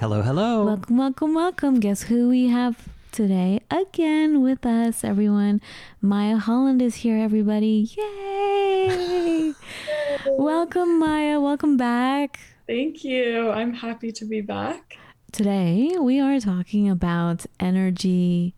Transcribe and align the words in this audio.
Hello, 0.00 0.22
hello. 0.22 0.64
Welcome, 0.64 0.96
welcome, 0.96 1.34
welcome. 1.34 1.78
Guess 1.78 2.04
who 2.04 2.30
we 2.30 2.48
have 2.48 2.88
today 3.12 3.60
again 3.70 4.40
with 4.40 4.64
us, 4.64 5.04
everyone? 5.04 5.60
Maya 6.00 6.38
Holland 6.38 6.80
is 6.80 6.94
here, 6.94 7.18
everybody. 7.18 7.86
Yay! 7.98 9.52
welcome, 10.26 10.98
Maya. 10.98 11.38
Welcome 11.38 11.76
back. 11.76 12.40
Thank 12.66 13.04
you. 13.04 13.50
I'm 13.50 13.74
happy 13.74 14.10
to 14.12 14.24
be 14.24 14.40
back. 14.40 14.96
Today, 15.32 15.94
we 16.00 16.18
are 16.18 16.40
talking 16.40 16.88
about 16.88 17.44
energy 17.60 18.54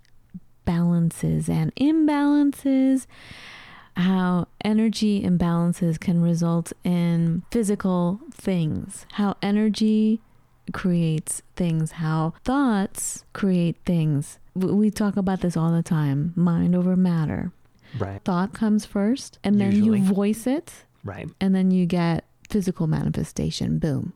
balances 0.64 1.48
and 1.48 1.74
imbalances, 1.74 3.08
how 3.96 4.46
energy 4.64 5.20
imbalances 5.20 5.98
can 5.98 6.22
result 6.22 6.72
in 6.84 7.42
physical 7.50 8.20
things, 8.32 9.06
how 9.14 9.34
energy 9.42 10.20
creates 10.72 11.42
things, 11.56 11.92
how 11.92 12.34
thoughts 12.44 13.24
create 13.32 13.76
things. 13.84 14.38
We 14.54 14.90
talk 14.90 15.16
about 15.16 15.40
this 15.40 15.56
all 15.56 15.72
the 15.72 15.82
time 15.82 16.32
mind 16.36 16.74
over 16.74 16.96
matter. 16.96 17.52
Right, 17.98 18.22
Thought 18.24 18.54
comes 18.54 18.86
first, 18.86 19.38
and 19.44 19.60
then 19.60 19.72
Usually. 19.72 19.98
you 20.00 20.04
voice 20.04 20.46
it, 20.46 20.72
right. 21.04 21.28
and 21.40 21.54
then 21.54 21.70
you 21.70 21.84
get 21.84 22.24
physical 22.48 22.86
manifestation. 22.86 23.78
Boom. 23.78 24.14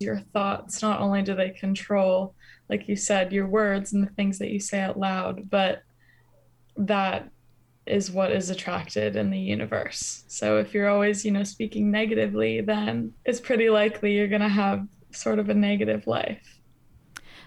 Your 0.00 0.18
thoughts, 0.18 0.82
not 0.82 1.00
only 1.00 1.22
do 1.22 1.34
they 1.34 1.48
control, 1.50 2.34
like 2.68 2.86
you 2.86 2.96
said, 2.96 3.32
your 3.32 3.46
words 3.46 3.94
and 3.94 4.06
the 4.06 4.10
things 4.12 4.38
that 4.40 4.50
you 4.50 4.60
say 4.60 4.80
out 4.80 4.98
loud, 4.98 5.48
but 5.48 5.82
that 6.76 7.30
is 7.86 8.10
what 8.10 8.32
is 8.32 8.50
attracted 8.50 9.16
in 9.16 9.30
the 9.30 9.38
universe. 9.38 10.24
So 10.26 10.58
if 10.58 10.72
you're 10.74 10.88
always, 10.88 11.24
you 11.24 11.30
know, 11.30 11.44
speaking 11.44 11.90
negatively, 11.90 12.60
then 12.60 13.12
it's 13.24 13.40
pretty 13.40 13.70
likely 13.70 14.14
you're 14.14 14.28
going 14.28 14.40
to 14.40 14.48
have 14.48 14.86
sort 15.14 15.38
of 15.38 15.48
a 15.48 15.54
negative 15.54 16.06
life. 16.06 16.60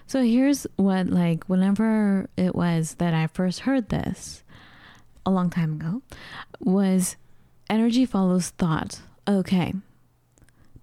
So 0.06 0.22
here's 0.22 0.66
what, 0.76 1.08
like, 1.08 1.44
whenever 1.44 2.28
it 2.36 2.54
was 2.54 2.94
that 2.94 3.12
I 3.12 3.26
first 3.26 3.60
heard 3.60 3.90
this 3.90 4.42
a 5.26 5.30
long 5.30 5.50
time 5.50 5.74
ago, 5.74 6.02
was 6.60 7.16
energy 7.68 8.06
follows 8.06 8.48
thought. 8.50 9.00
Okay. 9.28 9.74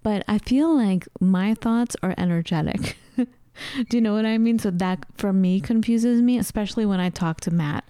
But 0.03 0.23
I 0.27 0.37
feel 0.37 0.75
like 0.75 1.07
my 1.19 1.55
thoughts 1.55 1.95
are 2.03 2.13
energetic. 2.17 2.97
Do 3.17 3.27
you 3.97 4.01
know 4.01 4.13
what 4.13 4.25
I 4.25 4.37
mean? 4.37 4.59
So 4.59 4.69
that 4.69 5.05
for 5.15 5.33
me 5.33 5.59
confuses 5.59 6.21
me, 6.21 6.37
especially 6.37 6.85
when 6.85 6.99
I 6.99 7.09
talk 7.09 7.41
to 7.41 7.51
Matt, 7.51 7.85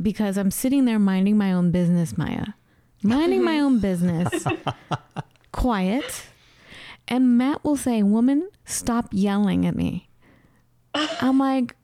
because 0.00 0.38
I'm 0.38 0.50
sitting 0.50 0.86
there 0.86 0.98
minding 0.98 1.36
my 1.36 1.52
own 1.52 1.70
business, 1.70 2.16
Maya, 2.16 2.46
minding 3.02 3.44
my 3.44 3.60
own 3.60 3.80
business, 3.80 4.46
quiet. 5.52 6.24
And 7.12 7.36
Matt 7.36 7.62
will 7.62 7.76
say, 7.76 8.02
Woman, 8.02 8.48
stop 8.64 9.08
yelling 9.12 9.66
at 9.66 9.76
me. 9.76 10.08
I'm 10.94 11.38
like, 11.38 11.76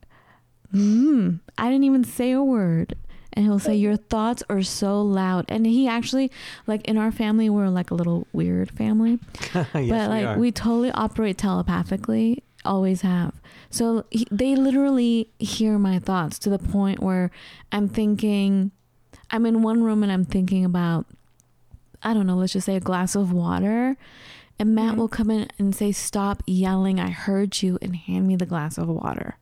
hmm, 0.72 1.34
I 1.58 1.68
didn't 1.68 1.84
even 1.84 2.02
say 2.02 2.32
a 2.32 2.42
word. 2.42 2.96
And 3.34 3.44
he'll 3.44 3.58
say, 3.58 3.74
Your 3.74 3.96
thoughts 3.96 4.42
are 4.48 4.62
so 4.62 5.02
loud. 5.02 5.44
And 5.50 5.66
he 5.66 5.86
actually, 5.86 6.32
like 6.66 6.88
in 6.88 6.96
our 6.96 7.12
family, 7.12 7.50
we're 7.50 7.68
like 7.68 7.90
a 7.90 7.94
little 7.94 8.26
weird 8.32 8.70
family. 8.70 9.18
yes, 9.54 9.64
but 9.64 9.84
we 9.84 9.90
like 9.90 10.24
are. 10.24 10.38
we, 10.38 10.50
totally 10.50 10.90
operate 10.92 11.36
telepathically, 11.36 12.42
always 12.64 13.02
have. 13.02 13.34
So 13.68 14.06
he, 14.08 14.26
they 14.30 14.56
literally 14.56 15.30
hear 15.38 15.78
my 15.78 15.98
thoughts 15.98 16.38
to 16.38 16.48
the 16.48 16.58
point 16.58 17.00
where 17.00 17.30
I'm 17.70 17.86
thinking, 17.86 18.70
I'm 19.30 19.44
in 19.44 19.60
one 19.60 19.82
room 19.82 20.02
and 20.02 20.10
I'm 20.10 20.24
thinking 20.24 20.64
about, 20.64 21.04
I 22.02 22.14
don't 22.14 22.26
know, 22.26 22.36
let's 22.36 22.54
just 22.54 22.64
say 22.64 22.76
a 22.76 22.80
glass 22.80 23.14
of 23.14 23.30
water. 23.30 23.98
And 24.58 24.74
Matt 24.74 24.94
Mhm. 24.94 24.98
will 24.98 25.08
come 25.08 25.30
in 25.30 25.48
and 25.58 25.74
say, 25.74 25.92
Stop 25.92 26.42
yelling. 26.46 26.98
I 26.98 27.10
heard 27.10 27.62
you, 27.62 27.78
and 27.80 27.94
hand 27.94 28.26
me 28.26 28.36
the 28.36 28.46
glass 28.46 28.76
of 28.78 28.88
water. 28.88 29.36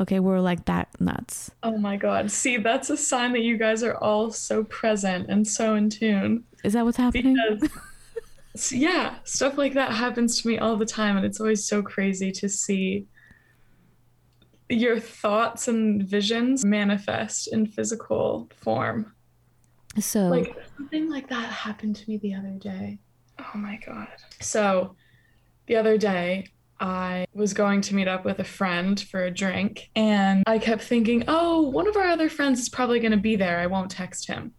Okay, 0.00 0.20
we're 0.20 0.38
like 0.40 0.66
that 0.66 0.88
nuts. 1.00 1.50
Oh 1.64 1.76
my 1.76 1.96
God. 1.96 2.30
See, 2.30 2.56
that's 2.56 2.88
a 2.88 2.96
sign 2.96 3.32
that 3.32 3.40
you 3.42 3.56
guys 3.56 3.82
are 3.82 3.96
all 3.96 4.30
so 4.30 4.62
present 4.62 5.28
and 5.28 5.44
so 5.46 5.74
in 5.74 5.90
tune. 5.90 6.44
Is 6.62 6.74
that 6.74 6.84
what's 6.84 6.96
happening? 6.98 7.34
because 7.34 8.72
yeah 8.72 9.14
stuff 9.22 9.56
like 9.56 9.74
that 9.74 9.92
happens 9.92 10.40
to 10.42 10.48
me 10.48 10.58
all 10.58 10.74
the 10.76 10.86
time 10.86 11.16
and 11.16 11.24
it's 11.24 11.38
always 11.40 11.64
so 11.64 11.80
crazy 11.80 12.32
to 12.32 12.48
see 12.48 13.06
your 14.68 14.98
thoughts 14.98 15.68
and 15.68 16.02
visions 16.02 16.64
manifest 16.64 17.52
in 17.52 17.66
physical 17.66 18.48
form 18.56 19.14
so, 20.00 20.28
like 20.28 20.56
something 20.76 21.08
like 21.08 21.28
that 21.28 21.44
happened 21.52 21.94
to 21.94 22.08
me 22.10 22.16
the 22.18 22.34
other 22.34 22.56
day 22.58 22.98
oh 23.38 23.58
my 23.58 23.78
god 23.84 24.08
so 24.40 24.94
the 25.66 25.76
other 25.76 25.98
day 25.98 26.46
I 26.80 27.26
was 27.34 27.54
going 27.54 27.80
to 27.82 27.94
meet 27.94 28.08
up 28.08 28.24
with 28.24 28.38
a 28.38 28.44
friend 28.44 29.00
for 29.00 29.24
a 29.24 29.30
drink, 29.30 29.90
and 29.96 30.44
I 30.46 30.58
kept 30.58 30.82
thinking, 30.82 31.24
oh, 31.26 31.62
one 31.62 31.88
of 31.88 31.96
our 31.96 32.06
other 32.06 32.28
friends 32.28 32.60
is 32.60 32.68
probably 32.68 33.00
going 33.00 33.12
to 33.12 33.16
be 33.16 33.36
there. 33.36 33.58
I 33.58 33.66
won't 33.66 33.90
text 33.90 34.28
him. 34.28 34.52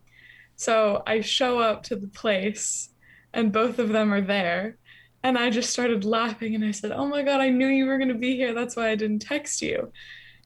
So 0.55 1.01
I 1.07 1.21
show 1.21 1.59
up 1.59 1.83
to 1.83 1.95
the 1.95 2.09
place, 2.09 2.89
and 3.33 3.53
both 3.53 3.79
of 3.79 3.89
them 3.89 4.13
are 4.13 4.21
there. 4.21 4.77
And 5.23 5.37
I 5.37 5.49
just 5.49 5.69
started 5.69 6.03
laughing, 6.03 6.55
and 6.55 6.65
I 6.65 6.71
said, 6.71 6.91
oh 6.91 7.07
my 7.07 7.23
God, 7.23 7.39
I 7.39 7.49
knew 7.49 7.67
you 7.67 7.85
were 7.85 7.97
going 7.97 8.09
to 8.09 8.15
be 8.15 8.35
here. 8.35 8.53
That's 8.53 8.75
why 8.75 8.89
I 8.89 8.95
didn't 8.95 9.19
text 9.19 9.61
you. 9.61 9.91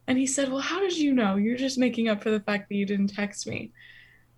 And 0.07 0.17
he 0.17 0.27
said, 0.27 0.49
well, 0.49 0.61
how 0.61 0.79
did 0.79 0.97
you 0.97 1.13
know? 1.13 1.37
You're 1.37 1.57
just 1.57 1.77
making 1.77 2.09
up 2.09 2.21
for 2.21 2.29
the 2.29 2.41
fact 2.41 2.69
that 2.69 2.75
you 2.75 2.85
didn't 2.85 3.15
text 3.15 3.47
me. 3.47 3.71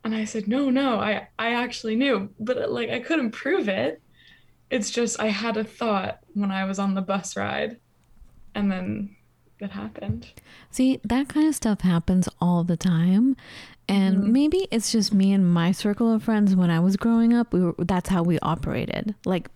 And 0.05 0.15
I 0.15 0.23
said, 0.25 0.47
no, 0.47 0.69
no, 0.69 0.99
I, 0.99 1.27
I 1.39 1.55
actually 1.55 1.95
knew, 1.95 2.29
but 2.39 2.71
like 2.71 2.89
I 2.91 2.99
couldn't 2.99 3.31
prove 3.31 3.67
it. 3.67 4.01
It's 4.69 4.91
just 4.91 5.19
I 5.19 5.27
had 5.27 5.57
a 5.57 5.63
thought 5.63 6.19
when 6.33 6.51
I 6.51 6.65
was 6.65 6.79
on 6.79 6.93
the 6.93 7.01
bus 7.01 7.35
ride, 7.35 7.77
and 8.53 8.71
then 8.71 9.15
it 9.59 9.71
happened. 9.71 10.27
See, 10.71 10.99
that 11.03 11.27
kind 11.27 11.47
of 11.47 11.55
stuff 11.55 11.81
happens 11.81 12.29
all 12.39 12.63
the 12.63 12.77
time. 12.77 13.35
And 13.87 14.17
Mhm. 14.23 14.27
maybe 14.27 14.67
it's 14.71 14.91
just 14.91 15.13
me 15.13 15.31
and 15.33 15.51
my 15.51 15.71
circle 15.71 16.11
of 16.13 16.23
friends 16.23 16.55
when 16.55 16.69
I 16.69 16.79
was 16.79 16.97
growing 16.97 17.33
up, 17.33 17.53
we 17.53 17.61
were 17.61 17.75
that's 17.79 18.09
how 18.09 18.23
we 18.23 18.39
operated. 18.39 19.15
Like 19.25 19.49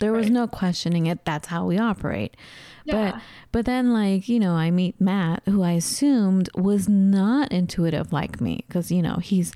there 0.00 0.12
was 0.12 0.26
Right. 0.26 0.32
no 0.32 0.46
questioning 0.48 1.06
it, 1.06 1.24
that's 1.24 1.48
how 1.48 1.66
we 1.66 1.78
operate. 1.78 2.36
Yeah. 2.84 3.12
But 3.12 3.20
but 3.52 3.64
then 3.66 3.92
like, 3.92 4.28
you 4.28 4.38
know, 4.40 4.52
I 4.54 4.70
meet 4.70 5.00
Matt 5.00 5.42
who 5.46 5.62
I 5.62 5.72
assumed 5.72 6.48
was 6.54 6.88
not 6.88 7.52
intuitive 7.52 8.12
like 8.12 8.40
me 8.40 8.64
because 8.66 8.90
you 8.90 9.02
know, 9.02 9.16
he's 9.16 9.52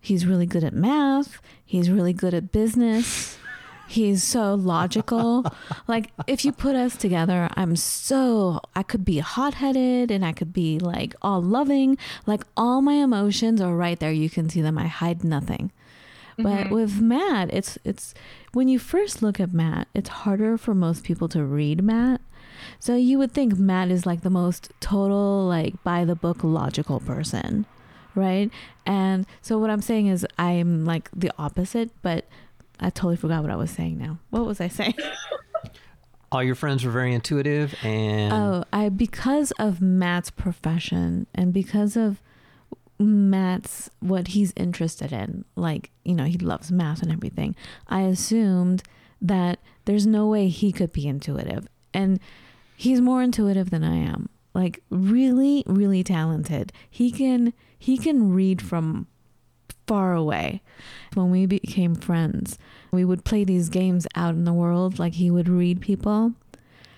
he's 0.00 0.26
really 0.26 0.46
good 0.46 0.64
at 0.64 0.72
math, 0.74 1.40
he's 1.64 1.90
really 1.90 2.12
good 2.12 2.34
at 2.34 2.52
business. 2.52 3.36
He's 3.88 4.22
so 4.22 4.54
logical. 4.54 5.44
like 5.88 6.12
if 6.28 6.44
you 6.44 6.52
put 6.52 6.76
us 6.76 6.96
together, 6.96 7.48
I'm 7.56 7.74
so 7.74 8.60
I 8.76 8.84
could 8.84 9.04
be 9.04 9.18
hot-headed 9.18 10.12
and 10.12 10.24
I 10.24 10.30
could 10.30 10.52
be 10.52 10.78
like 10.78 11.16
all 11.22 11.42
loving. 11.42 11.98
Like 12.24 12.44
all 12.56 12.82
my 12.82 12.94
emotions 12.94 13.60
are 13.60 13.74
right 13.74 13.98
there. 13.98 14.12
You 14.12 14.30
can 14.30 14.48
see 14.48 14.60
them. 14.60 14.78
I 14.78 14.86
hide 14.86 15.24
nothing. 15.24 15.72
But 16.38 16.68
Mhm. 16.68 16.70
with 16.70 17.00
Matt, 17.00 17.52
it's 17.52 17.78
it's 17.84 18.14
when 18.52 18.68
you 18.68 18.78
first 18.78 19.22
look 19.22 19.40
at 19.40 19.52
Matt, 19.52 19.88
it's 19.92 20.08
harder 20.22 20.56
for 20.56 20.72
most 20.72 21.02
people 21.02 21.28
to 21.30 21.44
read 21.44 21.82
Matt. 21.82 22.20
So 22.78 22.94
you 22.94 23.18
would 23.18 23.32
think 23.32 23.58
Matt 23.58 23.90
is 23.90 24.06
like 24.06 24.20
the 24.20 24.30
most 24.30 24.70
total 24.78 25.46
like 25.48 25.82
by 25.82 26.04
the 26.04 26.14
book 26.14 26.44
logical 26.44 27.00
person, 27.00 27.66
right? 28.20 28.50
And 28.86 29.26
so 29.42 29.58
what 29.58 29.70
I'm 29.70 29.80
saying 29.80 30.06
is 30.06 30.26
I'm 30.38 30.84
like 30.84 31.10
the 31.14 31.32
opposite, 31.38 31.90
but 32.02 32.26
I 32.78 32.90
totally 32.90 33.16
forgot 33.16 33.42
what 33.42 33.50
I 33.50 33.56
was 33.56 33.70
saying 33.70 33.98
now. 33.98 34.18
What 34.30 34.46
was 34.46 34.60
I 34.60 34.68
saying? 34.68 34.94
All 36.32 36.44
your 36.44 36.54
friends 36.54 36.84
were 36.84 36.92
very 36.92 37.12
intuitive, 37.12 37.74
and 37.82 38.32
Oh, 38.32 38.64
I 38.72 38.88
because 38.88 39.50
of 39.52 39.80
Matt's 39.80 40.30
profession 40.30 41.26
and 41.34 41.52
because 41.52 41.96
of 41.96 42.22
Matt's 43.00 43.90
what 44.00 44.28
he's 44.28 44.52
interested 44.56 45.12
in, 45.12 45.44
like, 45.56 45.90
you 46.04 46.14
know, 46.14 46.24
he 46.24 46.38
loves 46.38 46.70
math 46.70 47.02
and 47.02 47.10
everything. 47.10 47.56
I 47.88 48.02
assumed 48.02 48.82
that 49.22 49.58
there's 49.86 50.06
no 50.06 50.26
way 50.28 50.48
he 50.48 50.70
could 50.70 50.92
be 50.92 51.06
intuitive. 51.08 51.66
And 51.92 52.20
he's 52.76 53.00
more 53.00 53.22
intuitive 53.22 53.70
than 53.70 53.82
I 53.82 53.96
am. 53.96 54.28
Like 54.54 54.82
really, 54.90 55.62
really 55.66 56.02
talented. 56.02 56.72
He 56.90 57.10
can 57.10 57.52
he 57.78 57.96
can 57.96 58.32
read 58.32 58.60
from 58.60 59.06
far 59.86 60.12
away. 60.14 60.62
When 61.14 61.30
we 61.30 61.46
became 61.46 61.94
friends, 61.96 62.58
we 62.92 63.04
would 63.04 63.24
play 63.24 63.42
these 63.44 63.68
games 63.68 64.06
out 64.14 64.34
in 64.34 64.44
the 64.44 64.52
world 64.52 64.98
like 64.98 65.14
he 65.14 65.30
would 65.30 65.48
read 65.48 65.80
people 65.80 66.34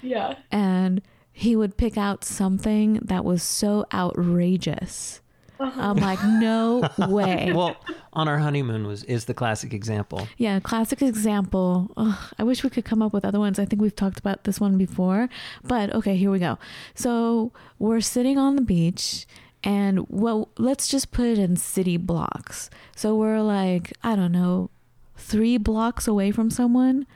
Yeah. 0.02 0.34
And 0.50 1.00
he 1.32 1.56
would 1.56 1.78
pick 1.78 1.96
out 1.96 2.24
something 2.24 3.00
that 3.02 3.24
was 3.24 3.42
so 3.42 3.86
outrageous. 3.94 5.21
Uh-huh. 5.62 5.80
I'm 5.90 5.96
like, 5.96 6.22
no 6.24 6.88
way. 7.08 7.52
Well, 7.54 7.76
on 8.12 8.28
our 8.28 8.38
honeymoon 8.38 8.86
was 8.86 9.04
is 9.04 9.26
the 9.26 9.34
classic 9.34 9.72
example. 9.72 10.26
Yeah, 10.36 10.60
classic 10.60 11.02
example. 11.02 11.90
Ugh, 11.96 12.18
I 12.38 12.42
wish 12.42 12.62
we 12.64 12.70
could 12.70 12.84
come 12.84 13.02
up 13.02 13.12
with 13.12 13.24
other 13.24 13.38
ones. 13.38 13.58
I 13.58 13.64
think 13.64 13.80
we've 13.80 13.94
talked 13.94 14.18
about 14.18 14.44
this 14.44 14.60
one 14.60 14.78
before, 14.78 15.28
but 15.62 15.94
okay, 15.94 16.16
here 16.16 16.30
we 16.30 16.38
go. 16.38 16.58
So 16.94 17.52
we're 17.78 18.00
sitting 18.00 18.38
on 18.38 18.56
the 18.56 18.62
beach, 18.62 19.26
and 19.62 20.06
well, 20.08 20.48
let's 20.58 20.88
just 20.88 21.12
put 21.12 21.26
it 21.26 21.38
in 21.38 21.56
city 21.56 21.96
blocks. 21.96 22.70
So 22.96 23.14
we're 23.16 23.40
like, 23.42 23.92
I 24.02 24.16
don't 24.16 24.32
know, 24.32 24.70
three 25.16 25.56
blocks 25.56 26.08
away 26.08 26.30
from 26.30 26.50
someone. 26.50 27.06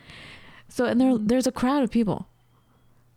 So 0.69 0.85
and 0.85 1.01
there 1.01 1.17
there's 1.19 1.47
a 1.47 1.53
crowd 1.53 1.83
of 1.83 1.91
people 1.91 2.29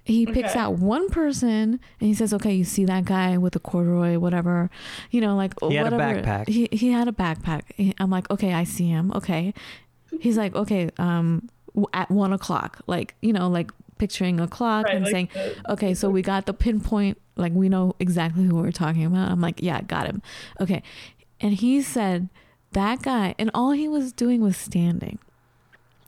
he 0.09 0.25
picks 0.25 0.51
okay. 0.51 0.59
out 0.59 0.73
one 0.73 1.09
person 1.09 1.79
and 1.99 2.07
he 2.07 2.13
says, 2.13 2.33
"Okay, 2.33 2.53
you 2.53 2.63
see 2.63 2.85
that 2.85 3.05
guy 3.05 3.37
with 3.37 3.53
the 3.53 3.59
corduroy, 3.59 4.17
whatever, 4.17 4.69
you 5.11 5.21
know, 5.21 5.35
like 5.35 5.53
he 5.59 5.77
whatever." 5.77 6.01
Had 6.01 6.17
a 6.17 6.21
backpack. 6.21 6.47
He 6.49 6.67
he 6.71 6.91
had 6.91 7.07
a 7.07 7.11
backpack. 7.11 7.93
I'm 7.99 8.09
like, 8.09 8.29
"Okay, 8.31 8.53
I 8.53 8.63
see 8.63 8.87
him. 8.87 9.11
Okay." 9.13 9.53
He's 10.19 10.37
like, 10.37 10.55
"Okay, 10.55 10.89
um, 10.97 11.49
at 11.93 12.09
one 12.09 12.33
o'clock, 12.33 12.81
like 12.87 13.15
you 13.21 13.33
know, 13.33 13.47
like 13.47 13.71
picturing 13.97 14.39
a 14.39 14.47
clock 14.47 14.85
right, 14.85 14.95
and 14.95 15.05
like 15.05 15.11
saying, 15.11 15.29
the, 15.33 15.73
"Okay, 15.73 15.93
so 15.93 16.09
we 16.09 16.21
got 16.21 16.45
the 16.45 16.53
pinpoint. 16.53 17.17
Like 17.35 17.53
we 17.53 17.69
know 17.69 17.95
exactly 17.99 18.45
who 18.45 18.55
we're 18.55 18.71
talking 18.71 19.05
about." 19.05 19.31
I'm 19.31 19.41
like, 19.41 19.61
"Yeah, 19.61 19.81
got 19.81 20.07
him." 20.07 20.21
Okay, 20.59 20.81
and 21.39 21.53
he 21.53 21.81
said 21.81 22.29
that 22.71 23.01
guy, 23.01 23.35
and 23.37 23.51
all 23.53 23.71
he 23.71 23.87
was 23.87 24.11
doing 24.11 24.41
was 24.41 24.57
standing 24.57 25.19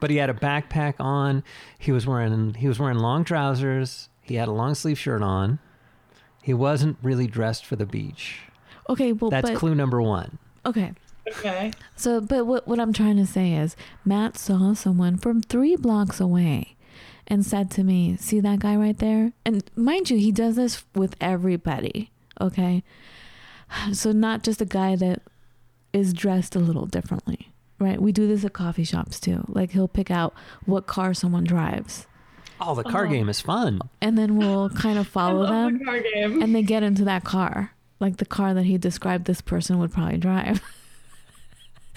but 0.01 0.09
he 0.09 0.17
had 0.17 0.29
a 0.29 0.33
backpack 0.33 0.95
on. 0.99 1.45
He 1.79 1.93
was 1.93 2.05
wearing 2.05 2.55
he 2.55 2.67
was 2.67 2.77
wearing 2.77 2.97
long 2.97 3.23
trousers. 3.23 4.09
He 4.21 4.35
had 4.35 4.49
a 4.49 4.51
long 4.51 4.75
sleeve 4.75 4.99
shirt 4.99 5.21
on. 5.21 5.59
He 6.43 6.53
wasn't 6.53 6.97
really 7.01 7.27
dressed 7.27 7.65
for 7.65 7.77
the 7.77 7.85
beach. 7.85 8.41
Okay, 8.89 9.13
well, 9.13 9.31
that's 9.31 9.51
but, 9.51 9.57
clue 9.57 9.75
number 9.75 10.01
one. 10.01 10.39
Okay. 10.65 10.91
Okay. 11.27 11.71
So, 11.95 12.19
but 12.19 12.45
what 12.45 12.67
what 12.67 12.79
I'm 12.79 12.91
trying 12.91 13.15
to 13.17 13.25
say 13.25 13.53
is, 13.53 13.77
Matt 14.03 14.37
saw 14.37 14.73
someone 14.73 15.17
from 15.17 15.41
three 15.41 15.75
blocks 15.77 16.19
away, 16.19 16.75
and 17.27 17.45
said 17.45 17.69
to 17.71 17.83
me, 17.83 18.17
"See 18.17 18.39
that 18.41 18.59
guy 18.59 18.75
right 18.75 18.97
there?" 18.97 19.33
And 19.45 19.63
mind 19.75 20.09
you, 20.09 20.17
he 20.17 20.31
does 20.31 20.55
this 20.55 20.83
with 20.93 21.15
everybody. 21.21 22.11
Okay. 22.41 22.83
So 23.93 24.11
not 24.11 24.43
just 24.43 24.59
a 24.59 24.65
guy 24.65 24.97
that 24.97 25.21
is 25.93 26.11
dressed 26.11 26.57
a 26.57 26.59
little 26.59 26.85
differently 26.85 27.50
right? 27.81 28.01
We 28.01 28.11
do 28.11 28.27
this 28.27 28.45
at 28.45 28.53
coffee 28.53 28.83
shops 28.83 29.19
too. 29.19 29.43
Like 29.47 29.71
he'll 29.71 29.87
pick 29.87 30.11
out 30.11 30.33
what 30.65 30.87
car 30.87 31.13
someone 31.13 31.43
drives. 31.43 32.07
Oh, 32.61 32.75
the 32.75 32.83
car 32.83 33.05
uh-huh. 33.05 33.13
game 33.13 33.29
is 33.29 33.41
fun. 33.41 33.81
And 34.01 34.17
then 34.17 34.37
we'll 34.37 34.69
kind 34.69 34.99
of 34.99 35.07
follow 35.19 35.47
them. 35.47 35.79
The 35.79 35.85
car 35.85 35.99
game. 35.99 36.41
And 36.41 36.55
they 36.55 36.61
get 36.61 36.83
into 36.83 37.03
that 37.05 37.23
car, 37.23 37.73
like 37.99 38.17
the 38.17 38.25
car 38.25 38.53
that 38.53 38.63
he 38.63 38.77
described 38.77 39.25
this 39.25 39.41
person 39.41 39.79
would 39.79 39.91
probably 39.91 40.17
drive. 40.17 40.61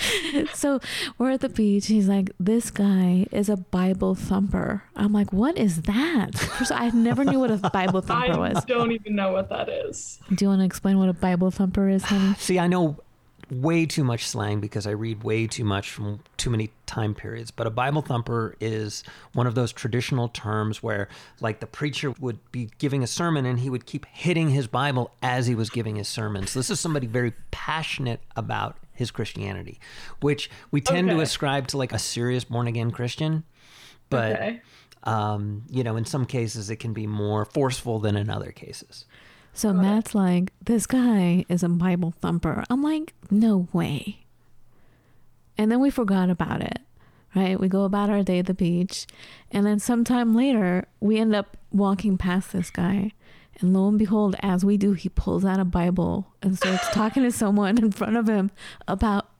so 0.55 0.81
we're 1.19 1.31
at 1.31 1.41
the 1.41 1.49
beach. 1.49 1.87
He's 1.87 2.09
like, 2.09 2.31
"This 2.41 2.71
guy 2.71 3.27
is 3.31 3.49
a 3.49 3.57
Bible 3.57 4.15
thumper." 4.15 4.83
I'm 4.97 5.13
like, 5.13 5.33
"What 5.33 5.57
is 5.57 5.83
that?" 5.83 6.37
First, 6.37 6.73
I 6.73 6.91
never 6.91 7.25
knew 7.25 7.39
what 7.39 7.51
a 7.51 7.59
Bible 7.71 8.01
thumper 8.01 8.39
was. 8.39 8.57
I 8.57 8.61
don't 8.67 8.93
even 8.93 9.15
know 9.15 9.33
what 9.33 9.51
that 9.51 9.69
is. 9.69 10.19
Do 10.35 10.45
you 10.45 10.49
want 10.49 10.61
to 10.61 10.65
explain 10.65 10.99
what 10.99 11.09
a 11.09 11.13
Bible 11.13 11.51
thumper 11.51 11.89
is, 11.89 12.03
honey? 12.05 12.35
See, 12.39 12.59
I 12.59 12.67
know 12.67 12.99
way 13.51 13.87
too 13.87 14.05
much 14.05 14.27
slang 14.27 14.61
because 14.61 14.87
I 14.87 14.91
read 14.91 15.23
way 15.23 15.47
too 15.47 15.65
much 15.65 15.91
from 15.91 16.21
too 16.37 16.51
many 16.51 16.71
time 16.87 17.15
periods. 17.15 17.51
But 17.51 17.67
a 17.67 17.71
Bible 17.71 18.03
thumper 18.03 18.57
is 18.61 19.05
one 19.33 19.47
of 19.47 19.55
those 19.55 19.73
traditional 19.73 20.29
terms 20.29 20.83
where, 20.83 21.09
like, 21.41 21.61
the 21.61 21.67
preacher 21.67 22.13
would 22.21 22.39
be 22.53 22.71
giving 22.79 23.03
a 23.03 23.07
sermon 23.07 23.47
and 23.47 23.61
he 23.61 23.71
would 23.71 23.87
keep 23.87 24.07
hitting 24.07 24.51
his 24.51 24.67
Bible 24.67 25.11
as 25.23 25.47
he 25.47 25.55
was 25.55 25.71
giving 25.71 25.97
his 25.97 26.09
sermon. 26.09 26.47
So, 26.47 26.59
this 26.59 26.71
is 26.71 26.81
somebody 26.81 27.07
very 27.07 27.33
passionate 27.51 28.21
about 28.37 28.77
his 28.93 29.11
Christianity, 29.11 29.81
which 30.21 30.51
we 30.71 30.81
tend 30.81 31.09
okay. 31.09 31.17
to 31.17 31.23
ascribe 31.23 31.67
to 31.69 31.79
like 31.79 31.93
a 31.93 31.99
serious 31.99 32.45
born 32.45 32.67
again 32.67 32.91
Christian. 32.91 33.45
But, 34.11 34.37
okay. 34.37 34.63
um, 35.03 35.65
you 35.71 35.83
know, 35.83 35.97
in 35.97 36.05
some 36.05 36.25
cases, 36.27 36.71
it 36.71 36.77
can 36.77 36.93
be 36.93 37.07
more 37.07 37.45
forceful 37.45 37.99
than 37.99 38.17
in 38.17 38.31
other 38.31 38.53
cases. 38.53 39.07
So 39.55 39.73
Got 39.73 39.83
Matt's 39.83 40.11
it. 40.15 40.19
like, 40.19 40.53
this 40.65 40.87
guy 40.87 41.45
is 41.49 41.63
a 41.63 41.69
Bible 41.69 42.13
thumper. 42.21 42.65
I'm 42.69 42.83
like, 42.83 43.15
no 43.31 43.69
way. 43.73 44.19
And 45.57 45.71
then 45.71 45.81
we 45.81 45.91
forgot 45.91 46.29
about 46.29 46.61
it, 46.61 46.81
right? 47.37 47.59
We 47.59 47.69
go 47.69 47.85
about 47.85 48.11
our 48.11 48.25
day 48.25 48.41
at 48.41 48.47
the 48.47 48.55
beach. 48.55 49.07
And 49.53 49.65
then 49.65 49.79
sometime 49.79 50.35
later, 50.35 50.87
we 51.01 51.19
end 51.19 51.35
up 51.35 51.57
walking 51.71 52.19
past 52.19 52.53
this 52.53 52.71
guy. 52.71 53.13
And 53.61 53.73
lo 53.73 53.87
and 53.87 53.97
behold, 53.99 54.35
as 54.41 54.65
we 54.65 54.77
do, 54.77 54.95
he 54.95 55.09
pulls 55.09 55.45
out 55.45 55.61
a 55.61 55.65
Bible 55.65 56.27
and 56.43 56.57
starts 56.57 56.89
talking 56.93 57.23
to 57.23 57.31
someone 57.31 57.79
in 57.79 57.93
front 57.93 58.17
of 58.17 58.29
him 58.29 58.51
about 58.89 59.31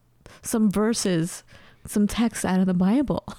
some 0.43 0.71
verses, 0.71 1.43
some 1.85 2.07
text 2.07 2.45
out 2.45 2.61
of 2.61 2.67
the 2.67 2.75
Bible. 2.75 3.25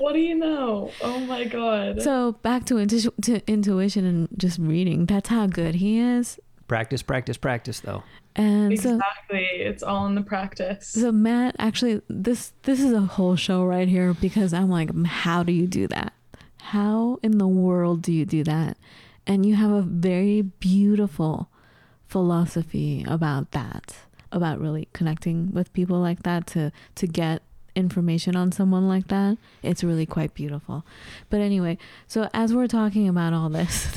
What 0.00 0.14
do 0.14 0.18
you 0.18 0.34
know? 0.34 0.90
Oh 1.02 1.20
my 1.20 1.44
god. 1.44 2.00
So 2.00 2.32
back 2.32 2.64
to, 2.66 2.78
intu- 2.78 3.12
to 3.22 3.46
intuition 3.46 4.06
and 4.06 4.28
just 4.36 4.58
reading. 4.58 5.04
That's 5.04 5.28
how 5.28 5.46
good 5.46 5.74
he 5.74 5.98
is. 5.98 6.38
Practice, 6.68 7.02
practice, 7.02 7.36
practice, 7.36 7.80
though. 7.80 8.02
And 8.34 8.72
exactly, 8.72 8.98
so, 9.30 9.68
it's 9.68 9.82
all 9.82 10.06
in 10.06 10.14
the 10.14 10.22
practice. 10.22 10.88
So 10.88 11.12
Matt, 11.12 11.56
actually, 11.58 12.00
this 12.08 12.52
this 12.62 12.80
is 12.80 12.92
a 12.92 13.00
whole 13.00 13.36
show 13.36 13.64
right 13.64 13.88
here 13.88 14.14
because 14.14 14.54
I'm 14.54 14.70
like, 14.70 14.90
how 15.04 15.42
do 15.42 15.52
you 15.52 15.66
do 15.66 15.86
that? 15.88 16.14
How 16.62 17.18
in 17.22 17.38
the 17.38 17.48
world 17.48 18.02
do 18.02 18.12
you 18.12 18.24
do 18.24 18.42
that? 18.44 18.78
And 19.26 19.44
you 19.44 19.56
have 19.56 19.72
a 19.72 19.82
very 19.82 20.42
beautiful 20.42 21.50
philosophy 22.06 23.04
about 23.06 23.50
that, 23.50 23.96
about 24.32 24.60
really 24.60 24.88
connecting 24.92 25.52
with 25.52 25.72
people 25.72 25.98
like 25.98 26.22
that 26.22 26.46
to 26.48 26.72
to 26.94 27.06
get 27.06 27.42
information 27.74 28.36
on 28.36 28.52
someone 28.52 28.88
like 28.88 29.08
that, 29.08 29.38
it's 29.62 29.84
really 29.84 30.06
quite 30.06 30.34
beautiful. 30.34 30.84
But 31.28 31.40
anyway, 31.40 31.78
so 32.06 32.28
as 32.34 32.54
we're 32.54 32.66
talking 32.66 33.08
about 33.08 33.32
all 33.32 33.48
this, 33.48 33.88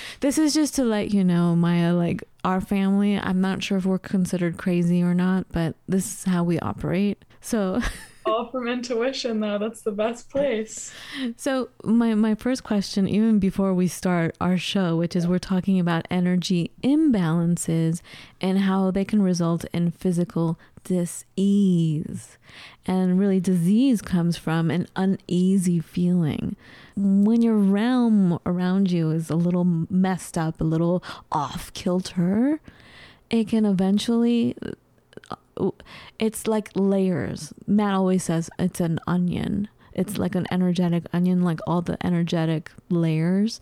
this 0.20 0.38
is 0.38 0.54
just 0.54 0.74
to 0.76 0.84
let 0.84 1.12
you 1.12 1.24
know, 1.24 1.56
Maya, 1.56 1.92
like 1.92 2.22
our 2.44 2.60
family, 2.60 3.18
I'm 3.18 3.40
not 3.40 3.62
sure 3.62 3.78
if 3.78 3.84
we're 3.84 3.98
considered 3.98 4.58
crazy 4.58 5.02
or 5.02 5.14
not, 5.14 5.46
but 5.52 5.74
this 5.88 6.06
is 6.06 6.24
how 6.24 6.42
we 6.42 6.58
operate. 6.60 7.24
So 7.40 7.80
all 8.24 8.48
from 8.50 8.68
intuition 8.68 9.40
though. 9.40 9.58
That's 9.58 9.82
the 9.82 9.92
best 9.92 10.30
place. 10.30 10.92
So 11.36 11.70
my 11.84 12.14
my 12.14 12.34
first 12.34 12.64
question 12.64 13.08
even 13.08 13.38
before 13.38 13.74
we 13.74 13.88
start 13.88 14.36
our 14.40 14.56
show 14.56 14.96
which 14.96 15.16
is 15.16 15.26
we're 15.26 15.38
talking 15.38 15.78
about 15.78 16.06
energy 16.10 16.70
imbalances 16.82 18.00
and 18.40 18.60
how 18.60 18.90
they 18.90 19.04
can 19.04 19.22
result 19.22 19.64
in 19.72 19.90
physical 19.90 20.58
dis-ease. 20.84 22.38
And 22.84 23.18
really 23.18 23.38
disease 23.38 24.02
comes 24.02 24.36
from 24.36 24.70
an 24.70 24.88
uneasy 24.96 25.78
feeling. 25.78 26.56
When 26.96 27.40
your 27.40 27.56
realm 27.56 28.38
around 28.44 28.90
you 28.90 29.10
is 29.12 29.30
a 29.30 29.36
little 29.36 29.64
messed 29.64 30.36
up 30.36 30.60
a 30.60 30.64
little 30.64 31.02
off 31.30 31.72
kilter 31.72 32.60
it 33.32 33.48
can 33.48 33.64
eventually 33.64 34.54
it's 36.18 36.46
like 36.46 36.70
layers. 36.74 37.52
Matt 37.66 37.94
always 37.94 38.24
says 38.24 38.50
it's 38.58 38.80
an 38.80 38.98
onion. 39.06 39.68
It's 39.94 40.16
like 40.16 40.34
an 40.34 40.46
energetic 40.50 41.04
onion, 41.12 41.42
like 41.42 41.60
all 41.66 41.82
the 41.82 42.04
energetic 42.04 42.70
layers. 42.88 43.60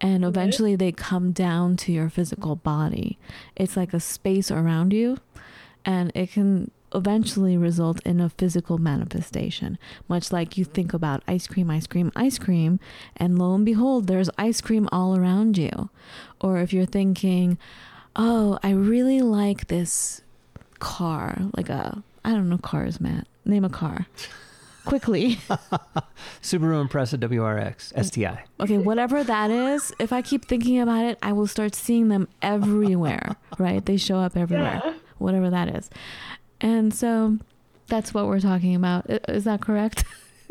And 0.00 0.22
mm-hmm. 0.22 0.28
eventually 0.28 0.76
they 0.76 0.92
come 0.92 1.32
down 1.32 1.76
to 1.78 1.92
your 1.92 2.08
physical 2.08 2.56
body. 2.56 3.18
It's 3.56 3.76
like 3.76 3.92
a 3.92 4.00
space 4.00 4.50
around 4.50 4.92
you, 4.92 5.18
and 5.84 6.12
it 6.14 6.30
can 6.30 6.70
eventually 6.94 7.56
result 7.56 8.00
in 8.04 8.20
a 8.20 8.28
physical 8.28 8.78
manifestation. 8.78 9.78
Much 10.08 10.30
like 10.30 10.56
you 10.58 10.64
think 10.64 10.92
about 10.92 11.22
ice 11.26 11.46
cream, 11.46 11.70
ice 11.70 11.86
cream, 11.86 12.12
ice 12.14 12.38
cream, 12.38 12.78
and 13.16 13.38
lo 13.38 13.54
and 13.54 13.64
behold, 13.64 14.06
there's 14.06 14.30
ice 14.38 14.60
cream 14.60 14.88
all 14.92 15.16
around 15.16 15.56
you. 15.58 15.90
Or 16.40 16.58
if 16.58 16.72
you're 16.72 16.86
thinking, 16.86 17.58
oh, 18.14 18.58
I 18.62 18.70
really 18.70 19.20
like 19.20 19.68
this 19.68 20.22
car, 20.82 21.38
like 21.56 21.68
a 21.68 22.02
I 22.24 22.30
don't 22.32 22.48
know 22.48 22.58
cars, 22.58 23.00
Matt. 23.00 23.28
Name 23.44 23.64
a 23.64 23.70
car. 23.70 24.06
Quickly. 24.84 25.36
Subaru 26.42 26.84
Impreza 26.84 27.16
WRX 27.16 27.92
STI. 28.04 28.42
Okay, 28.58 28.78
whatever 28.78 29.22
that 29.22 29.48
is, 29.52 29.92
if 30.00 30.12
I 30.12 30.22
keep 30.22 30.44
thinking 30.44 30.80
about 30.80 31.04
it, 31.04 31.18
I 31.22 31.32
will 31.32 31.46
start 31.46 31.76
seeing 31.76 32.08
them 32.08 32.26
everywhere, 32.42 33.36
right? 33.58 33.84
They 33.86 33.96
show 33.96 34.18
up 34.18 34.36
everywhere. 34.36 34.82
Yeah. 34.84 34.94
Whatever 35.18 35.50
that 35.50 35.68
is. 35.68 35.88
And 36.60 36.92
so 36.92 37.38
that's 37.86 38.12
what 38.12 38.26
we're 38.26 38.40
talking 38.40 38.74
about. 38.74 39.06
Is 39.28 39.44
that 39.44 39.60
correct? 39.60 40.04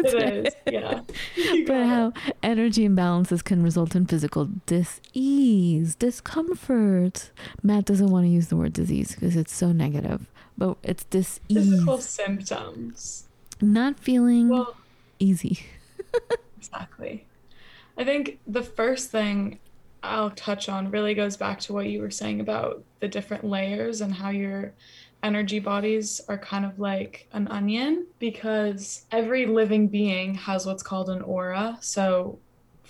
It 0.06 0.48
is, 0.48 0.56
yeah. 0.72 1.02
but 1.68 1.86
how 1.86 2.14
energy 2.44 2.88
imbalances 2.88 3.44
can 3.44 3.64
result 3.64 3.96
in 3.96 4.06
physical 4.06 4.46
dis-ease, 4.66 5.96
discomfort. 5.96 7.32
Matt 7.64 7.86
doesn't 7.86 8.08
want 8.08 8.26
to 8.26 8.30
use 8.30 8.48
the 8.48 8.58
word 8.58 8.74
disease 8.74 9.14
because 9.14 9.36
it's 9.36 9.54
so 9.54 9.72
negative, 9.72 10.28
but 10.58 10.78
it's 10.84 11.04
dis-ease. 11.06 11.70
Physical 11.70 11.98
symptoms. 12.00 13.28
Not 13.62 14.00
feeling 14.00 14.50
well, 14.50 14.76
easy. 15.20 15.66
exactly. 16.58 17.26
I 17.98 18.04
think 18.04 18.40
the 18.48 18.64
first 18.64 19.12
thing 19.12 19.60
I'll 20.04 20.32
touch 20.32 20.68
on 20.68 20.90
really 20.90 21.14
goes 21.14 21.38
back 21.38 21.60
to 21.62 21.74
what 21.74 21.88
you 21.88 22.02
were 22.02 22.12
saying 22.12 22.40
about 22.40 22.84
the 23.00 23.08
different 23.08 23.44
layers 23.44 24.02
and 24.02 24.14
how 24.14 24.30
your 24.30 24.74
energy 25.24 25.60
bodies 25.60 26.22
are 26.28 26.38
kind 26.38 26.66
of 26.66 26.80
like 26.80 27.28
an 27.34 27.48
onion 27.48 28.08
because 28.20 29.06
every 29.12 29.46
living 29.46 29.88
being 29.88 30.36
has 30.36 30.66
what's 30.66 30.84
called 30.84 31.10
an 31.10 31.22
aura. 31.22 31.78
So 31.82 32.40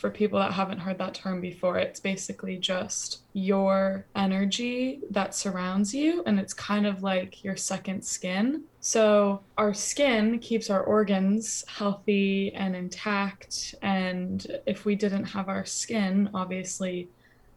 for 0.02 0.10
people 0.10 0.40
that 0.40 0.52
haven't 0.52 0.80
heard 0.80 0.98
that 0.98 1.14
term 1.14 1.40
before, 1.40 1.78
it's 1.78 2.00
basically 2.00 2.58
just 2.58 3.22
your 3.34 4.08
energy 4.16 5.00
that 5.12 5.36
surrounds 5.36 5.94
you, 5.94 6.24
and 6.26 6.40
it's 6.40 6.56
kind 6.56 6.88
of 6.88 7.04
like 7.04 7.44
your 7.44 7.56
second 7.56 8.04
skin. 8.04 8.64
So, 8.80 9.42
our 9.60 9.76
skin 9.76 10.40
keeps 10.40 10.72
our 10.72 10.82
organs 10.82 11.64
healthy 11.68 12.52
and 12.56 12.76
intact. 12.76 13.76
And 13.84 14.44
if 14.66 14.86
we 14.86 14.96
didn't 14.96 15.26
have 15.26 15.48
our 15.48 15.66
skin, 15.66 16.32
obviously, 16.34 17.08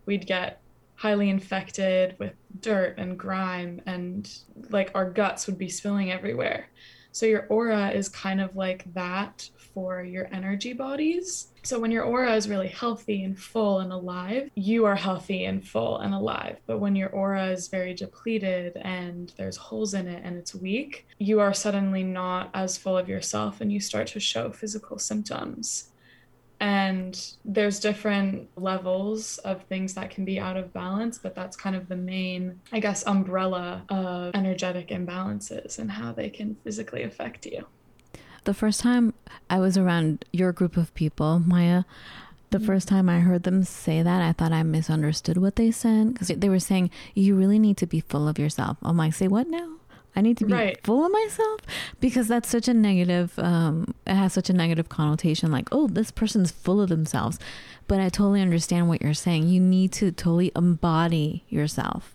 we'd 0.04 0.26
get 0.26 0.60
highly 1.04 1.28
infected 1.28 2.16
with 2.18 2.32
dirt 2.60 2.94
and 2.96 3.18
grime, 3.18 3.78
and 3.84 4.38
like 4.70 4.90
our 4.94 5.10
guts 5.10 5.46
would 5.46 5.58
be 5.58 5.68
spilling 5.68 6.10
everywhere. 6.10 6.66
So, 7.12 7.26
your 7.26 7.46
aura 7.48 7.90
is 7.90 8.08
kind 8.08 8.40
of 8.40 8.56
like 8.56 8.82
that 8.94 9.50
for 9.74 10.02
your 10.02 10.28
energy 10.32 10.72
bodies. 10.72 11.48
So 11.62 11.78
when 11.78 11.90
your 11.90 12.04
aura 12.04 12.34
is 12.34 12.48
really 12.48 12.68
healthy 12.68 13.22
and 13.24 13.38
full 13.38 13.80
and 13.80 13.92
alive, 13.92 14.50
you 14.54 14.86
are 14.86 14.96
healthy 14.96 15.44
and 15.44 15.66
full 15.66 15.98
and 15.98 16.14
alive. 16.14 16.58
But 16.66 16.78
when 16.78 16.96
your 16.96 17.10
aura 17.10 17.48
is 17.48 17.68
very 17.68 17.94
depleted 17.94 18.76
and 18.76 19.32
there's 19.36 19.56
holes 19.56 19.94
in 19.94 20.06
it 20.06 20.22
and 20.24 20.36
it's 20.36 20.54
weak, 20.54 21.06
you 21.18 21.40
are 21.40 21.54
suddenly 21.54 22.02
not 22.02 22.50
as 22.54 22.78
full 22.78 22.96
of 22.96 23.08
yourself 23.08 23.60
and 23.60 23.72
you 23.72 23.80
start 23.80 24.06
to 24.08 24.20
show 24.20 24.50
physical 24.50 24.98
symptoms. 24.98 25.90
And 26.64 27.22
there's 27.44 27.78
different 27.78 28.48
levels 28.56 29.36
of 29.36 29.64
things 29.64 29.92
that 29.94 30.08
can 30.08 30.24
be 30.24 30.40
out 30.40 30.56
of 30.56 30.72
balance, 30.72 31.18
but 31.18 31.34
that's 31.34 31.58
kind 31.58 31.76
of 31.76 31.90
the 31.90 31.96
main, 31.96 32.58
I 32.72 32.80
guess, 32.80 33.06
umbrella 33.06 33.82
of 33.90 34.34
energetic 34.34 34.88
imbalances 34.88 35.78
and 35.78 35.90
how 35.90 36.12
they 36.12 36.30
can 36.30 36.56
physically 36.64 37.02
affect 37.02 37.44
you. 37.44 37.66
The 38.44 38.54
first 38.54 38.80
time 38.80 39.12
I 39.50 39.58
was 39.58 39.76
around 39.76 40.24
your 40.32 40.52
group 40.52 40.78
of 40.78 40.94
people, 40.94 41.38
Maya, 41.38 41.84
the 42.48 42.56
mm-hmm. 42.56 42.66
first 42.66 42.88
time 42.88 43.10
I 43.10 43.20
heard 43.20 43.42
them 43.42 43.64
say 43.64 44.02
that, 44.02 44.22
I 44.22 44.32
thought 44.32 44.52
I 44.52 44.62
misunderstood 44.62 45.36
what 45.36 45.56
they 45.56 45.70
said 45.70 46.14
because 46.14 46.28
they 46.28 46.48
were 46.48 46.58
saying 46.58 46.88
you 47.12 47.36
really 47.36 47.58
need 47.58 47.76
to 47.76 47.86
be 47.86 48.00
full 48.00 48.26
of 48.26 48.38
yourself. 48.38 48.78
I'm 48.80 48.96
like, 48.96 49.12
say 49.12 49.28
what 49.28 49.48
now? 49.48 49.68
I 50.16 50.20
need 50.20 50.36
to 50.38 50.46
be 50.46 50.52
right. 50.52 50.78
full 50.84 51.04
of 51.04 51.12
myself 51.12 51.60
because 52.00 52.28
that's 52.28 52.48
such 52.48 52.68
a 52.68 52.74
negative. 52.74 53.38
Um, 53.38 53.94
it 54.06 54.14
has 54.14 54.32
such 54.32 54.48
a 54.48 54.52
negative 54.52 54.88
connotation. 54.88 55.50
Like, 55.50 55.68
oh, 55.72 55.88
this 55.88 56.10
person's 56.10 56.50
full 56.50 56.80
of 56.80 56.88
themselves. 56.88 57.38
But 57.86 58.00
I 58.00 58.08
totally 58.08 58.40
understand 58.40 58.88
what 58.88 59.02
you're 59.02 59.14
saying. 59.14 59.48
You 59.48 59.60
need 59.60 59.92
to 59.92 60.12
totally 60.12 60.52
embody 60.56 61.44
yourself. 61.48 62.14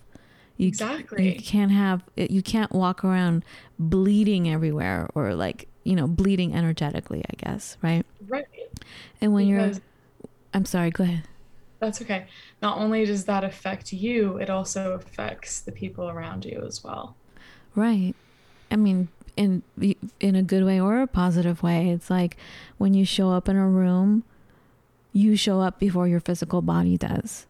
You, 0.57 0.67
exactly. 0.67 1.35
You 1.35 1.41
can't 1.41 1.71
have. 1.71 2.03
You 2.15 2.41
can't 2.41 2.71
walk 2.71 3.03
around 3.03 3.43
bleeding 3.77 4.49
everywhere 4.49 5.09
or 5.13 5.35
like 5.35 5.67
you 5.83 5.95
know, 5.95 6.07
bleeding 6.07 6.53
energetically, 6.53 7.23
I 7.29 7.35
guess, 7.37 7.77
right? 7.81 8.05
Right. 8.27 8.45
And 9.21 9.33
when 9.33 9.49
because 9.49 9.77
you're 9.77 10.29
I'm 10.53 10.65
sorry, 10.65 10.91
go 10.91 11.03
ahead. 11.03 11.23
That's 11.79 12.01
okay. 12.01 12.27
Not 12.61 12.77
only 12.77 13.05
does 13.05 13.25
that 13.25 13.43
affect 13.43 13.93
you, 13.93 14.37
it 14.37 14.49
also 14.49 14.93
affects 14.93 15.61
the 15.61 15.71
people 15.71 16.09
around 16.09 16.45
you 16.45 16.63
as 16.65 16.83
well. 16.83 17.15
Right. 17.75 18.13
I 18.71 18.75
mean, 18.75 19.09
in 19.39 19.63
in 20.19 20.35
a 20.35 20.43
good 20.43 20.65
way 20.65 20.81
or 20.81 21.01
a 21.01 21.07
positive 21.07 21.63
way. 21.63 21.89
It's 21.89 22.09
like 22.09 22.35
when 22.77 22.93
you 22.93 23.05
show 23.05 23.31
up 23.31 23.47
in 23.47 23.55
a 23.55 23.67
room, 23.67 24.23
you 25.13 25.37
show 25.37 25.61
up 25.61 25.79
before 25.79 26.07
your 26.07 26.19
physical 26.19 26.61
body 26.61 26.97
does. 26.97 27.47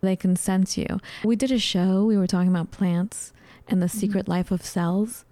They 0.00 0.14
can 0.14 0.36
sense 0.36 0.78
you. 0.78 1.00
We 1.24 1.34
did 1.34 1.50
a 1.50 1.58
show, 1.58 2.04
we 2.04 2.16
were 2.16 2.28
talking 2.28 2.48
about 2.48 2.70
plants 2.70 3.32
and 3.66 3.82
the 3.82 3.86
mm-hmm. 3.86 3.98
secret 3.98 4.28
life 4.28 4.52
of 4.52 4.64
cells. 4.64 5.24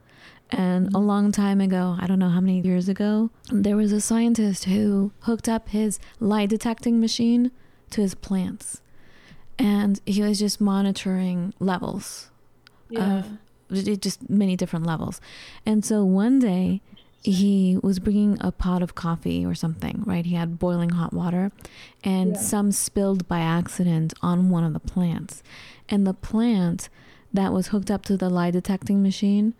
And 0.50 0.92
a 0.94 0.98
long 0.98 1.32
time 1.32 1.60
ago, 1.60 1.96
I 2.00 2.06
don't 2.06 2.18
know 2.18 2.30
how 2.30 2.40
many 2.40 2.60
years 2.60 2.88
ago, 2.88 3.30
there 3.50 3.76
was 3.76 3.92
a 3.92 4.00
scientist 4.00 4.64
who 4.64 5.12
hooked 5.20 5.48
up 5.48 5.68
his 5.68 5.98
lie 6.20 6.46
detecting 6.46 7.00
machine 7.00 7.50
to 7.90 8.00
his 8.00 8.14
plants. 8.14 8.80
And 9.58 10.00
he 10.04 10.22
was 10.22 10.38
just 10.38 10.60
monitoring 10.60 11.54
levels 11.58 12.30
yeah. 12.90 13.18
of 13.18 13.26
just 13.70 14.28
many 14.28 14.56
different 14.56 14.86
levels. 14.86 15.20
And 15.64 15.84
so 15.84 16.04
one 16.04 16.38
day, 16.38 16.80
he 17.22 17.78
was 17.82 17.98
bringing 17.98 18.38
a 18.40 18.52
pot 18.52 18.82
of 18.82 18.94
coffee 18.94 19.44
or 19.44 19.54
something, 19.54 20.02
right? 20.06 20.24
He 20.24 20.36
had 20.36 20.58
boiling 20.60 20.90
hot 20.90 21.12
water, 21.12 21.50
and 22.04 22.34
yeah. 22.34 22.40
some 22.40 22.70
spilled 22.70 23.26
by 23.26 23.40
accident 23.40 24.14
on 24.22 24.48
one 24.50 24.62
of 24.62 24.72
the 24.72 24.80
plants. 24.80 25.42
And 25.88 26.06
the 26.06 26.14
plant 26.14 26.88
that 27.32 27.52
was 27.52 27.68
hooked 27.68 27.90
up 27.90 28.04
to 28.06 28.16
the 28.16 28.30
lie 28.30 28.50
detecting 28.50 29.02
machine 29.02 29.54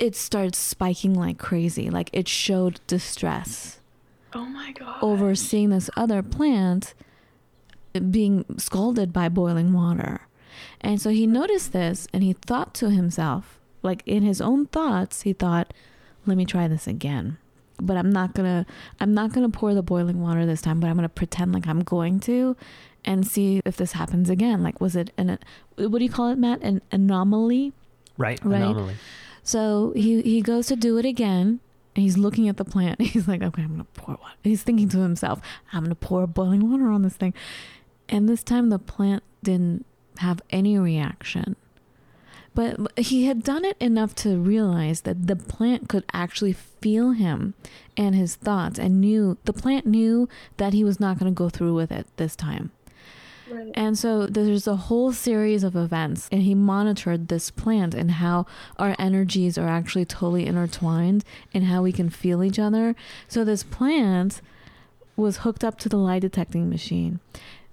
it 0.00 0.16
started 0.16 0.56
spiking 0.56 1.14
like 1.14 1.38
crazy. 1.38 1.90
Like 1.90 2.10
it 2.12 2.26
showed 2.26 2.80
distress. 2.86 3.78
Oh 4.32 4.46
my 4.46 4.72
god. 4.72 4.98
Over 5.02 5.34
seeing 5.34 5.70
this 5.70 5.90
other 5.96 6.22
plant 6.22 6.94
being 8.10 8.44
scalded 8.56 9.12
by 9.12 9.28
boiling 9.28 9.72
water. 9.72 10.22
And 10.80 11.00
so 11.00 11.10
he 11.10 11.26
noticed 11.26 11.72
this 11.72 12.06
and 12.12 12.22
he 12.22 12.32
thought 12.32 12.74
to 12.74 12.90
himself, 12.90 13.58
like 13.82 14.02
in 14.06 14.22
his 14.22 14.40
own 14.40 14.66
thoughts, 14.66 15.22
he 15.22 15.32
thought, 15.32 15.72
let 16.26 16.36
me 16.36 16.44
try 16.44 16.68
this 16.68 16.86
again. 16.86 17.38
But 17.80 17.96
I'm 17.96 18.10
not 18.10 18.34
gonna 18.34 18.66
I'm 19.00 19.14
not 19.14 19.32
gonna 19.32 19.48
pour 19.48 19.72
the 19.72 19.82
boiling 19.82 20.20
water 20.20 20.44
this 20.44 20.60
time, 20.60 20.80
but 20.80 20.88
I'm 20.88 20.96
gonna 20.96 21.08
pretend 21.08 21.52
like 21.52 21.66
I'm 21.66 21.80
going 21.82 22.20
to 22.20 22.56
and 23.04 23.26
see 23.26 23.62
if 23.64 23.76
this 23.76 23.92
happens 23.92 24.28
again. 24.28 24.62
Like 24.62 24.80
was 24.80 24.96
it 24.96 25.12
an 25.16 25.38
what 25.76 25.98
do 25.98 26.04
you 26.04 26.10
call 26.10 26.28
it, 26.28 26.36
Matt? 26.36 26.60
An 26.62 26.82
anomaly? 26.92 27.72
Right. 28.18 28.38
Right. 28.44 28.60
Anomaly. 28.60 28.96
So 29.42 29.92
he 29.96 30.20
he 30.22 30.42
goes 30.42 30.66
to 30.66 30.76
do 30.76 30.98
it 30.98 31.04
again. 31.06 31.60
And 31.96 32.04
he's 32.04 32.16
looking 32.16 32.48
at 32.48 32.56
the 32.56 32.64
plant. 32.64 33.00
He's 33.02 33.26
like, 33.26 33.42
okay, 33.42 33.62
I'm 33.62 33.70
gonna 33.70 33.84
pour 33.94 34.14
water. 34.14 34.36
He's 34.44 34.62
thinking 34.62 34.88
to 34.90 34.98
himself, 34.98 35.40
I'm 35.72 35.82
gonna 35.82 35.96
pour 35.96 36.24
boiling 36.28 36.70
water 36.70 36.88
on 36.88 37.02
this 37.02 37.16
thing. 37.16 37.34
And 38.08 38.28
this 38.28 38.44
time 38.44 38.68
the 38.68 38.78
plant 38.78 39.24
didn't 39.42 39.86
have 40.20 40.40
any 40.50 40.78
reaction. 40.78 41.56
But 42.54 42.98
he 42.98 43.26
had 43.26 43.44
done 43.44 43.64
it 43.64 43.76
enough 43.78 44.14
to 44.16 44.36
realize 44.38 45.02
that 45.02 45.26
the 45.26 45.36
plant 45.36 45.88
could 45.88 46.04
actually 46.12 46.52
feel 46.52 47.12
him 47.12 47.54
and 47.96 48.14
his 48.14 48.34
thoughts 48.34 48.78
and 48.78 49.00
knew 49.00 49.38
the 49.44 49.52
plant 49.52 49.86
knew 49.86 50.28
that 50.56 50.72
he 50.72 50.82
was 50.82 50.98
not 50.98 51.18
going 51.18 51.32
to 51.32 51.36
go 51.36 51.48
through 51.48 51.74
with 51.74 51.92
it 51.92 52.06
this 52.16 52.34
time. 52.34 52.72
And 53.74 53.98
so 53.98 54.26
there's 54.26 54.68
a 54.68 54.76
whole 54.76 55.12
series 55.12 55.64
of 55.64 55.74
events, 55.74 56.28
and 56.30 56.42
he 56.42 56.54
monitored 56.54 57.26
this 57.26 57.50
plant 57.50 57.94
and 57.94 58.12
how 58.12 58.46
our 58.78 58.94
energies 58.98 59.58
are 59.58 59.68
actually 59.68 60.04
totally 60.04 60.46
intertwined 60.46 61.24
and 61.52 61.64
how 61.64 61.82
we 61.82 61.90
can 61.90 62.10
feel 62.10 62.44
each 62.44 62.60
other. 62.60 62.94
So 63.26 63.44
this 63.44 63.64
plant 63.64 64.40
was 65.16 65.38
hooked 65.38 65.64
up 65.64 65.78
to 65.80 65.88
the 65.88 65.96
lie 65.96 66.20
detecting 66.20 66.70
machine. 66.70 67.18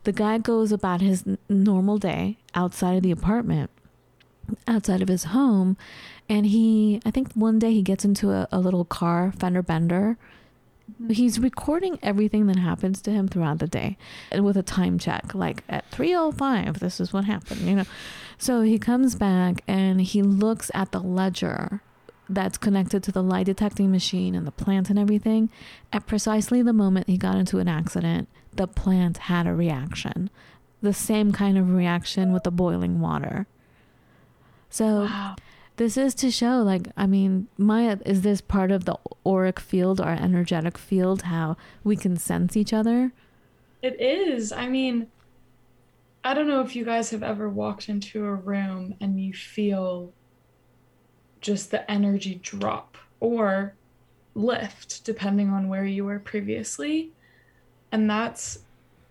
The 0.07 0.13
guy 0.13 0.37
goes 0.37 0.71
about 0.71 1.01
his 1.01 1.25
normal 1.49 1.97
day 1.97 2.37
outside 2.55 2.95
of 2.95 3.03
the 3.03 3.11
apartment, 3.11 3.69
outside 4.65 5.01
of 5.01 5.09
his 5.09 5.25
home, 5.25 5.75
and 6.29 6.45
he, 6.45 7.01
I 7.05 7.11
think 7.11 7.33
one 7.33 7.59
day 7.59 7.73
he 7.73 7.81
gets 7.81 8.05
into 8.05 8.31
a, 8.31 8.47
a 8.49 8.57
little 8.57 8.85
car 8.85 9.33
fender 9.37 9.61
bender 9.61 10.17
mm-hmm. 10.89 11.11
He's 11.11 11.39
recording 11.39 11.99
everything 12.01 12.47
that 12.47 12.55
happens 12.55 13.01
to 13.01 13.11
him 13.11 13.27
throughout 13.27 13.59
the 13.59 13.67
day 13.67 13.97
and 14.31 14.45
with 14.45 14.55
a 14.55 14.63
time 14.63 14.97
check, 14.97 15.35
like 15.35 15.65
at 15.67 15.91
3.05, 15.91 16.79
this 16.79 17.01
is 17.01 17.11
what 17.11 17.25
happened, 17.25 17.63
you 17.63 17.75
know. 17.75 17.85
So 18.37 18.61
he 18.61 18.79
comes 18.79 19.13
back 19.13 19.61
and 19.67 19.99
he 19.99 20.21
looks 20.21 20.71
at 20.73 20.93
the 20.93 21.01
ledger 21.01 21.81
that's 22.29 22.57
connected 22.57 23.03
to 23.03 23.11
the 23.11 23.21
lie 23.21 23.43
detecting 23.43 23.91
machine 23.91 24.35
and 24.35 24.47
the 24.47 24.51
plant 24.51 24.89
and 24.89 24.97
everything. 24.97 25.49
At 25.91 26.07
precisely 26.07 26.61
the 26.61 26.71
moment 26.71 27.09
he 27.09 27.17
got 27.17 27.35
into 27.35 27.59
an 27.59 27.67
accident, 27.67 28.29
the 28.57 28.67
plant 28.67 29.17
had 29.17 29.47
a 29.47 29.53
reaction. 29.53 30.29
The 30.81 30.93
same 30.93 31.31
kind 31.31 31.57
of 31.57 31.73
reaction 31.73 32.33
with 32.33 32.43
the 32.43 32.51
boiling 32.51 32.99
water. 32.99 33.47
So 34.69 35.03
wow 35.03 35.35
this 35.77 35.95
is 35.95 36.13
to 36.15 36.29
show 36.29 36.61
like 36.61 36.87
i 36.97 37.07
mean 37.07 37.47
maya 37.57 37.97
is 38.05 38.21
this 38.21 38.41
part 38.41 38.71
of 38.71 38.85
the 38.85 38.97
auric 39.25 39.59
field 39.59 40.01
or 40.01 40.09
energetic 40.09 40.77
field 40.77 41.23
how 41.23 41.55
we 41.83 41.95
can 41.95 42.17
sense 42.17 42.57
each 42.57 42.73
other 42.73 43.13
it 43.81 43.99
is 44.01 44.51
i 44.51 44.67
mean 44.67 45.07
i 46.23 46.33
don't 46.33 46.47
know 46.47 46.61
if 46.61 46.75
you 46.75 46.83
guys 46.83 47.11
have 47.11 47.23
ever 47.23 47.47
walked 47.47 47.87
into 47.87 48.25
a 48.25 48.33
room 48.33 48.93
and 48.99 49.23
you 49.23 49.33
feel 49.33 50.11
just 51.39 51.71
the 51.71 51.89
energy 51.89 52.39
drop 52.43 52.97
or 53.19 53.73
lift 54.33 55.03
depending 55.05 55.49
on 55.49 55.69
where 55.69 55.85
you 55.85 56.03
were 56.03 56.19
previously 56.19 57.11
and 57.91 58.09
that's 58.09 58.59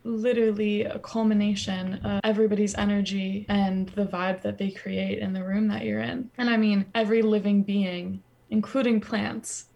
literally 0.05 0.85
a 0.85 0.99
culmination 1.01 1.95
of 2.05 2.21
everybody's 2.23 2.75
energy 2.77 3.45
and 3.49 3.89
the 3.91 4.07
vibe 4.07 4.41
that 4.43 4.57
they 4.59 4.71
create 4.71 5.19
in 5.19 5.33
the 5.33 5.43
room 5.43 5.69
that 5.69 5.85
you're 5.85 6.01
in. 6.01 6.31
And 6.39 6.49
I 6.49 6.57
mean, 6.57 6.87
every 6.95 7.23
living 7.23 7.63
being, 7.63 8.23
including 8.51 9.01
plants, 9.01 9.67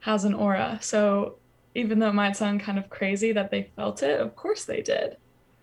has 0.00 0.24
an 0.24 0.34
aura. 0.34 0.78
So 0.80 1.36
even 1.74 1.98
though 1.98 2.08
it 2.08 2.14
might 2.14 2.36
sound 2.36 2.60
kind 2.60 2.78
of 2.78 2.88
crazy 2.88 3.32
that 3.32 3.50
they 3.50 3.70
felt 3.76 4.02
it, 4.02 4.20
of 4.20 4.36
course 4.36 4.64
they 4.64 4.80
did. 4.80 5.16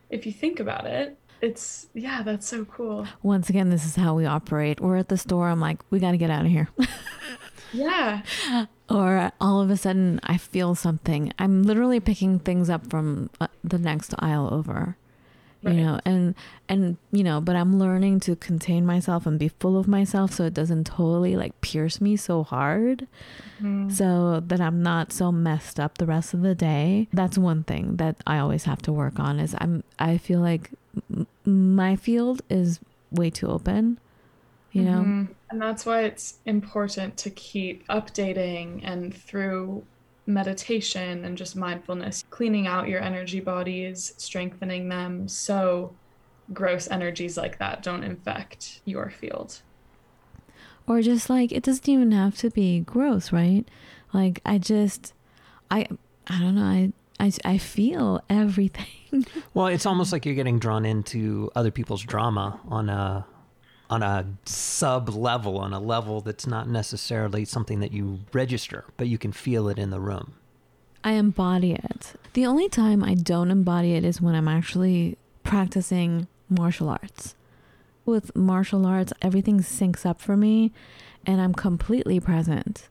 If 0.10 0.26
you 0.26 0.32
think 0.32 0.60
about 0.60 0.86
it, 0.86 1.18
it's 1.42 1.88
yeah, 1.94 2.24
that's 2.24 2.48
so 2.48 2.66
cool. 2.66 3.08
Once 3.22 3.50
again, 3.50 3.70
this 3.70 3.86
is 3.86 3.96
how 3.96 4.16
we 4.16 4.26
operate. 4.26 4.80
We're 4.80 4.98
at 4.98 5.10
the 5.10 5.18
store. 5.18 5.50
I'm 5.50 5.60
like, 5.60 5.80
we 5.92 6.00
got 6.00 6.12
to 6.12 6.18
get 6.18 6.30
out 6.30 6.46
of 6.46 6.52
here. 6.52 6.70
yeah. 7.74 8.22
Or 8.90 9.32
all 9.42 9.62
of 9.62 9.70
a 9.70 9.78
sudden, 9.78 10.20
I 10.24 10.38
feel 10.38 10.74
something. 10.76 11.34
I'm 11.38 11.64
literally 11.64 12.00
picking 12.00 12.40
things 12.40 12.70
up 12.70 12.90
from 12.90 13.30
uh, 13.42 13.48
the 13.64 13.78
next 13.78 14.14
aisle 14.20 14.50
over 14.52 14.96
right. 15.64 15.76
you 15.76 15.84
know 15.84 16.00
and 16.06 16.36
and 16.70 16.98
you 17.12 17.24
know 17.24 17.40
but 17.42 17.56
i'm 17.56 17.78
learning 17.80 18.20
to 18.20 18.36
contain 18.36 18.86
myself 18.86 19.26
and 19.26 19.40
be 19.40 19.48
full 19.48 19.78
of 19.78 19.88
myself 19.88 20.34
so 20.34 20.44
it 20.46 20.54
doesn't 20.54 20.86
totally 20.86 21.36
like 21.36 21.60
pierce 21.62 22.00
me 22.02 22.16
so 22.16 22.44
hard 22.44 23.08
mm-hmm. 23.60 23.90
so 23.90 24.40
that 24.46 24.62
i'm 24.62 24.82
not 24.82 25.12
so 25.12 25.32
messed 25.32 25.80
up 25.80 25.98
the 25.98 26.06
rest 26.06 26.34
of 26.34 26.42
the 26.42 26.56
day 26.56 27.08
that's 27.14 27.38
one 27.38 27.64
thing 27.64 27.98
that 27.98 28.16
i 28.26 28.38
always 28.38 28.64
have 28.64 28.82
to 28.82 28.92
work 28.92 29.20
on 29.20 29.40
is 29.40 29.56
i'm 29.60 29.84
i 30.00 30.18
feel 30.18 30.40
like 30.40 30.72
m- 31.14 31.28
my 31.46 31.96
field 31.96 32.42
is 32.50 32.80
way 33.12 33.30
too 33.30 33.48
open 33.48 34.00
you 34.72 34.84
know 34.84 35.00
mm-hmm. 35.00 35.26
and 35.50 35.62
that's 35.62 35.86
why 35.86 36.04
it's 36.04 36.40
important 36.46 37.16
to 37.18 37.30
keep 37.32 37.88
updating 37.88 38.82
and 38.84 39.16
through 39.16 39.84
meditation 40.28 41.24
and 41.24 41.38
just 41.38 41.56
mindfulness, 41.56 42.26
cleaning 42.30 42.68
out 42.68 42.90
your 42.90 43.02
energy 43.02 43.40
bodies, 43.40 44.14
strengthening 44.18 44.90
them 44.90 45.28
so 45.28 45.96
gross 46.54 46.90
energies 46.90 47.38
like 47.38 47.58
that 47.58 47.82
don't 47.82 48.04
infect 48.04 48.82
your 48.86 49.10
field. 49.10 49.62
Or 50.86 51.02
just 51.02 51.30
like 51.30 51.52
it 51.52 51.64
doesn't 51.64 51.88
even 51.88 52.12
have 52.12 52.36
to 52.38 52.50
be 52.50 52.82
gross, 52.82 53.32
right? 53.32 53.66
Like 54.14 54.42
I 54.46 54.58
just 54.58 55.14
I 55.72 55.88
I 56.28 56.40
don't 56.40 56.56
know, 56.56 56.64
I 56.64 56.94
I, 57.20 57.32
I 57.46 57.58
feel 57.58 58.22
everything. 58.30 59.26
well, 59.54 59.68
it's 59.68 59.86
almost 59.86 60.12
like 60.12 60.26
you're 60.26 60.36
getting 60.36 60.60
drawn 60.60 60.86
into 60.86 61.50
other 61.56 61.72
people's 61.72 62.04
drama 62.04 62.60
on 62.68 62.90
a 62.90 63.26
on 63.90 64.04
a 64.04 64.26
sub 64.46 65.10
level, 65.10 65.58
on 65.58 65.74
a 65.74 65.80
level 65.80 66.22
that's 66.22 66.46
not 66.46 66.68
necessarily 66.68 67.46
something 67.46 67.80
that 67.80 67.92
you 67.92 68.20
register, 68.34 68.86
but 68.98 69.08
you 69.08 69.18
can 69.18 69.32
feel 69.32 69.70
it 69.70 69.80
in 69.80 69.90
the 69.90 70.00
room. 70.00 70.34
I 71.04 71.12
embody 71.12 71.74
it. 71.74 72.14
The 72.34 72.46
only 72.46 72.68
time 72.68 73.04
I 73.04 73.14
don't 73.14 73.52
embody 73.52 73.94
it 73.94 74.04
is 74.04 74.22
when 74.22 74.36
I'm 74.36 74.48
actually 74.48 75.18
practicing 75.44 76.28
martial 76.50 76.90
arts. 76.90 77.36
With 78.06 78.36
martial 78.36 78.86
arts, 78.86 79.14
everything 79.22 79.60
syncs 79.62 80.06
up 80.06 80.22
for 80.22 80.36
me 80.36 80.74
and 81.26 81.42
I'm 81.42 81.54
completely 81.54 82.20
present. 82.20 82.90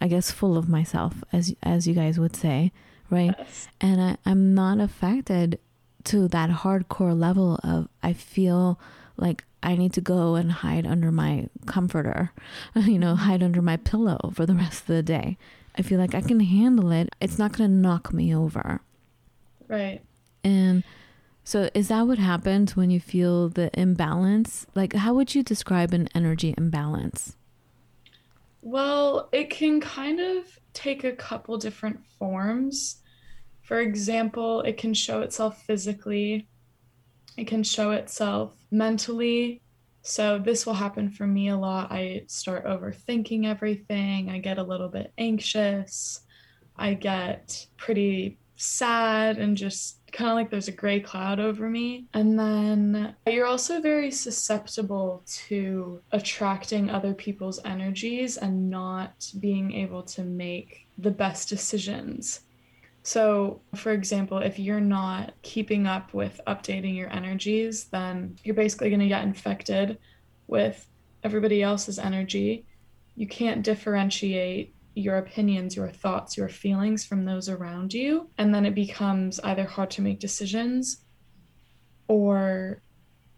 I 0.00 0.08
guess 0.08 0.30
full 0.30 0.56
of 0.56 0.68
myself, 0.68 1.24
as 1.32 1.54
as 1.62 1.88
you 1.88 1.94
guys 1.94 2.20
would 2.20 2.36
say, 2.36 2.72
right? 3.10 3.34
Yes. 3.36 3.68
And 3.80 4.00
I, 4.00 4.16
I'm 4.24 4.54
not 4.54 4.78
affected 4.78 5.58
to 6.04 6.28
that 6.28 6.50
hardcore 6.50 7.18
level 7.18 7.58
of 7.64 7.88
I 8.02 8.12
feel 8.12 8.78
like 9.16 9.44
I 9.62 9.76
need 9.76 9.92
to 9.94 10.00
go 10.00 10.34
and 10.34 10.50
hide 10.52 10.86
under 10.86 11.10
my 11.10 11.48
comforter, 11.66 12.32
you 12.74 12.98
know, 12.98 13.16
hide 13.16 13.42
under 13.42 13.62
my 13.62 13.76
pillow 13.76 14.32
for 14.34 14.46
the 14.46 14.54
rest 14.54 14.82
of 14.82 14.86
the 14.88 15.02
day. 15.02 15.36
I 15.76 15.82
feel 15.82 15.98
like 15.98 16.14
I 16.14 16.20
can 16.20 16.40
handle 16.40 16.90
it. 16.92 17.08
It's 17.20 17.38
not 17.38 17.56
going 17.56 17.70
to 17.70 17.76
knock 17.76 18.12
me 18.12 18.34
over. 18.34 18.80
Right. 19.68 20.00
And 20.42 20.82
so 21.44 21.68
is 21.74 21.88
that 21.88 22.06
what 22.06 22.18
happens 22.18 22.76
when 22.76 22.90
you 22.90 23.00
feel 23.00 23.48
the 23.48 23.70
imbalance? 23.78 24.66
Like 24.74 24.94
how 24.94 25.14
would 25.14 25.34
you 25.34 25.42
describe 25.42 25.92
an 25.92 26.08
energy 26.14 26.54
imbalance? 26.56 27.36
Well, 28.62 29.28
it 29.32 29.50
can 29.50 29.80
kind 29.80 30.20
of 30.20 30.58
take 30.72 31.04
a 31.04 31.12
couple 31.12 31.56
different 31.58 32.04
forms. 32.18 33.02
For 33.62 33.80
example, 33.80 34.62
it 34.62 34.76
can 34.76 34.94
show 34.94 35.20
itself 35.20 35.62
physically 35.62 36.48
it 37.38 37.46
can 37.46 37.62
show 37.62 37.92
itself 37.92 38.52
mentally. 38.70 39.62
So, 40.02 40.38
this 40.38 40.64
will 40.64 40.74
happen 40.74 41.10
for 41.10 41.26
me 41.26 41.48
a 41.48 41.56
lot. 41.56 41.92
I 41.92 42.24
start 42.28 42.64
overthinking 42.64 43.46
everything. 43.46 44.30
I 44.30 44.38
get 44.38 44.58
a 44.58 44.62
little 44.62 44.88
bit 44.88 45.12
anxious. 45.18 46.20
I 46.76 46.94
get 46.94 47.66
pretty 47.76 48.38
sad 48.58 49.38
and 49.38 49.56
just 49.56 49.98
kind 50.12 50.30
of 50.30 50.36
like 50.36 50.50
there's 50.50 50.68
a 50.68 50.72
gray 50.72 51.00
cloud 51.00 51.38
over 51.40 51.68
me. 51.68 52.06
And 52.14 52.38
then 52.38 53.14
you're 53.26 53.46
also 53.46 53.80
very 53.80 54.10
susceptible 54.10 55.22
to 55.46 56.00
attracting 56.12 56.90
other 56.90 57.14
people's 57.14 57.60
energies 57.64 58.36
and 58.36 58.68
not 58.70 59.30
being 59.38 59.72
able 59.72 60.02
to 60.04 60.24
make 60.24 60.86
the 60.98 61.10
best 61.10 61.48
decisions. 61.48 62.40
So, 63.08 63.62
for 63.74 63.92
example, 63.92 64.36
if 64.36 64.58
you're 64.58 64.82
not 64.82 65.32
keeping 65.40 65.86
up 65.86 66.12
with 66.12 66.42
updating 66.46 66.94
your 66.94 67.10
energies, 67.10 67.84
then 67.84 68.36
you're 68.44 68.54
basically 68.54 68.90
going 68.90 69.00
to 69.00 69.08
get 69.08 69.22
infected 69.24 69.96
with 70.46 70.86
everybody 71.22 71.62
else's 71.62 71.98
energy. 71.98 72.66
You 73.16 73.26
can't 73.26 73.64
differentiate 73.64 74.74
your 74.94 75.16
opinions, 75.16 75.74
your 75.74 75.88
thoughts, 75.88 76.36
your 76.36 76.50
feelings 76.50 77.06
from 77.06 77.24
those 77.24 77.48
around 77.48 77.94
you. 77.94 78.28
And 78.36 78.54
then 78.54 78.66
it 78.66 78.74
becomes 78.74 79.40
either 79.40 79.64
hard 79.64 79.90
to 79.92 80.02
make 80.02 80.20
decisions 80.20 80.98
or 82.08 82.82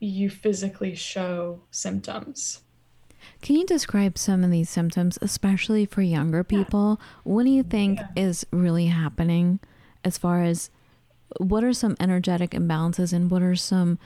you 0.01 0.31
physically 0.31 0.97
show 0.97 1.63
symptoms. 1.71 2.63
Can 3.43 3.57
you 3.57 3.67
describe 3.67 4.19
some 4.19 4.45
of 4.45 4.51
these 4.51 4.71
symptoms, 4.71 5.19
especially 5.23 5.87
for 5.87 6.03
younger 6.03 6.45
people? 6.45 7.01
What 7.25 7.45
do 7.45 7.51
you 7.51 7.63
think 7.63 7.99
yeah. 7.99 8.09
is 8.17 8.47
really 8.51 8.87
happening 8.87 9.61
as 10.05 10.19
far 10.19 10.43
as 10.43 10.71
what 11.39 11.63
are 11.65 11.73
some 11.73 11.97
energetic 12.01 12.51
imbalances 12.51 13.13
and 13.13 13.31
what 13.31 13.43
are 13.43 13.57
some 13.57 13.99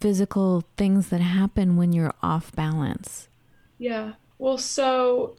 physical 0.00 0.64
things 0.76 1.08
that 1.08 1.20
happen 1.20 1.76
when 1.76 1.92
you're 1.92 2.14
off 2.22 2.54
balance? 2.54 3.28
Yeah. 3.78 4.12
Well, 4.38 4.58
so 4.58 5.36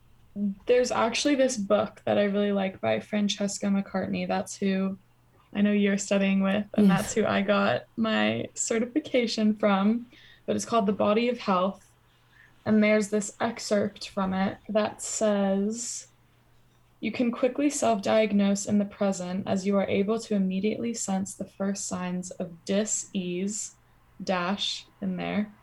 there's 0.66 0.92
actually 0.92 1.36
this 1.36 1.58
book 1.58 2.02
that 2.06 2.18
I 2.18 2.26
really 2.26 2.52
like 2.52 2.80
by 2.82 3.00
Francesca 3.00 3.68
McCartney. 3.68 4.28
That's 4.28 4.56
who 4.56 4.98
I 5.54 5.62
know 5.62 5.72
you're 5.72 5.98
studying 5.98 6.42
with, 6.42 6.66
and 6.76 6.88
yes. 6.88 6.98
that's 6.98 7.14
who 7.14 7.26
I 7.26 7.42
got 7.42 7.84
my 7.96 8.46
certification 8.54 9.56
from. 9.56 10.08
But 10.46 10.56
it's 10.56 10.66
called 10.66 10.86
The 10.86 10.94
Body 10.94 11.30
of 11.30 11.40
Health 11.40 11.87
and 12.68 12.84
there's 12.84 13.08
this 13.08 13.32
excerpt 13.40 14.10
from 14.10 14.34
it 14.34 14.58
that 14.68 15.02
says, 15.02 16.08
You 17.00 17.14
can 17.14 17.32
quickly 17.32 17.70
self 17.70 18.02
diagnose 18.02 18.66
in 18.66 18.78
the 18.78 18.84
present 18.84 19.48
as 19.48 19.66
you 19.66 19.78
are 19.78 19.88
able 19.88 20.20
to 20.20 20.36
immediately 20.36 20.94
sense 20.94 21.34
the 21.34 21.46
first 21.46 21.88
signs 21.88 22.30
of 22.32 22.66
dis 22.66 23.10
ease, 23.14 23.76
dash 24.22 24.86
in 25.02 25.16
there, 25.16 25.54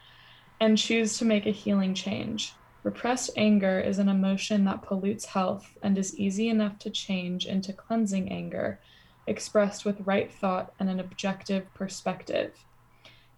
and 0.59 0.79
choose 0.79 1.19
to 1.19 1.27
make 1.27 1.45
a 1.45 1.51
healing 1.51 1.93
change. 1.93 2.55
Repressed 2.83 3.33
anger 3.37 3.79
is 3.79 3.99
an 3.99 4.09
emotion 4.09 4.65
that 4.65 4.81
pollutes 4.81 5.27
health 5.27 5.77
and 5.83 5.99
is 5.99 6.19
easy 6.19 6.49
enough 6.49 6.79
to 6.79 6.91
change 6.91 7.45
into 7.45 7.75
cleansing 7.75 8.33
anger, 8.33 8.81
expressed 9.27 9.85
with 9.85 10.07
right 10.07 10.33
thought 10.33 10.73
and 10.81 10.89
an 10.89 11.01
objective 11.01 11.67
perspective. 11.75 12.65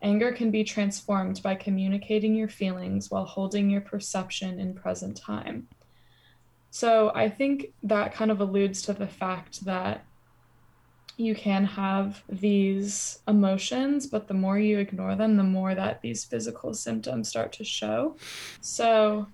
Anger 0.03 0.33
can 0.33 0.51
be 0.51 0.65
transformed 0.65 1.43
by 1.43 1.55
communicating 1.55 2.35
your 2.35 2.49
feelings 2.49 3.11
while 3.11 3.25
holding 3.25 3.71
your 3.71 3.81
perception 3.81 4.61
in 4.61 4.75
present 4.75 5.17
time. 5.17 5.69
So 6.71 7.11
I 7.15 7.31
think 7.31 7.69
that 7.85 8.13
kind 8.13 8.31
of 8.31 8.41
alludes 8.41 8.83
to 8.83 8.93
the 8.93 9.07
fact 9.07 9.65
that 9.65 10.05
you 11.17 11.35
can 11.35 11.65
have 11.65 12.23
these 12.29 13.21
emotions, 13.27 14.07
but 14.07 14.29
the 14.29 14.35
more 14.35 14.59
you 14.59 14.79
ignore 14.79 15.17
them, 15.17 15.37
the 15.37 15.43
more 15.43 15.75
that 15.75 16.03
these 16.03 16.25
physical 16.25 16.75
symptoms 16.75 17.29
start 17.29 17.53
to 17.55 17.65
show. 17.65 18.17
So, 18.61 19.27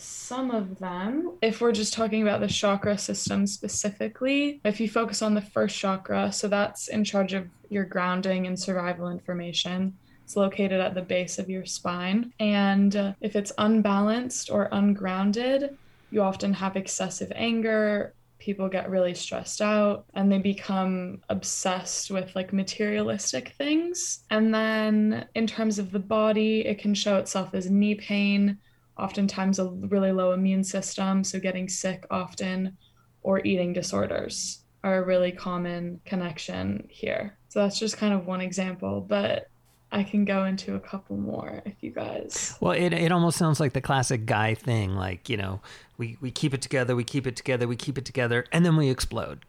some 0.00 0.50
of 0.50 0.78
them, 0.78 1.32
if 1.42 1.60
we're 1.60 1.72
just 1.72 1.92
talking 1.92 2.22
about 2.22 2.40
the 2.40 2.48
chakra 2.48 2.96
system 2.98 3.46
specifically, 3.46 4.60
if 4.64 4.80
you 4.80 4.88
focus 4.88 5.22
on 5.22 5.34
the 5.34 5.40
first 5.40 5.76
chakra, 5.78 6.32
so 6.32 6.48
that's 6.48 6.88
in 6.88 7.04
charge 7.04 7.32
of 7.32 7.48
your 7.68 7.84
grounding 7.84 8.46
and 8.46 8.58
survival 8.58 9.08
information. 9.08 9.96
It's 10.24 10.36
located 10.36 10.80
at 10.80 10.94
the 10.94 11.02
base 11.02 11.38
of 11.38 11.50
your 11.50 11.66
spine. 11.66 12.32
And 12.38 12.94
uh, 12.94 13.12
if 13.20 13.34
it's 13.34 13.52
unbalanced 13.58 14.50
or 14.50 14.68
ungrounded, 14.70 15.76
you 16.10 16.22
often 16.22 16.52
have 16.52 16.76
excessive 16.76 17.32
anger. 17.34 18.14
People 18.38 18.68
get 18.68 18.90
really 18.90 19.14
stressed 19.14 19.60
out 19.60 20.04
and 20.14 20.30
they 20.30 20.38
become 20.38 21.20
obsessed 21.28 22.10
with 22.10 22.34
like 22.36 22.52
materialistic 22.52 23.54
things. 23.58 24.24
And 24.30 24.54
then, 24.54 25.26
in 25.34 25.46
terms 25.46 25.78
of 25.78 25.90
the 25.90 25.98
body, 25.98 26.66
it 26.66 26.78
can 26.78 26.94
show 26.94 27.16
itself 27.16 27.52
as 27.52 27.70
knee 27.70 27.96
pain, 27.96 28.58
oftentimes 29.00 29.58
a 29.58 29.66
really 29.70 30.12
low 30.12 30.32
immune 30.32 30.64
system, 30.64 31.24
so 31.24 31.40
getting 31.40 31.68
sick 31.68 32.06
often, 32.10 32.76
or 33.22 33.40
eating 33.44 33.72
disorders 33.72 34.62
are 34.82 35.02
a 35.02 35.04
really 35.04 35.32
common 35.32 36.00
connection 36.04 36.86
here. 36.88 37.36
So 37.48 37.60
that's 37.60 37.78
just 37.78 37.96
kind 37.96 38.14
of 38.14 38.26
one 38.26 38.40
example, 38.40 39.00
but 39.00 39.48
I 39.92 40.04
can 40.04 40.24
go 40.24 40.44
into 40.44 40.76
a 40.76 40.80
couple 40.80 41.16
more 41.16 41.62
if 41.66 41.74
you 41.80 41.90
guys. 41.90 42.56
Well, 42.60 42.72
it, 42.72 42.92
it 42.92 43.10
almost 43.10 43.36
sounds 43.36 43.58
like 43.58 43.72
the 43.72 43.80
classic 43.80 44.24
guy 44.24 44.54
thing. 44.54 44.94
Like, 44.94 45.28
you 45.28 45.36
know, 45.36 45.60
we, 45.98 46.16
we 46.20 46.30
keep 46.30 46.54
it 46.54 46.62
together, 46.62 46.94
we 46.94 47.04
keep 47.04 47.26
it 47.26 47.36
together, 47.36 47.66
we 47.66 47.76
keep 47.76 47.98
it 47.98 48.04
together, 48.04 48.46
and 48.52 48.64
then 48.64 48.76
we 48.76 48.88
explode. 48.88 49.44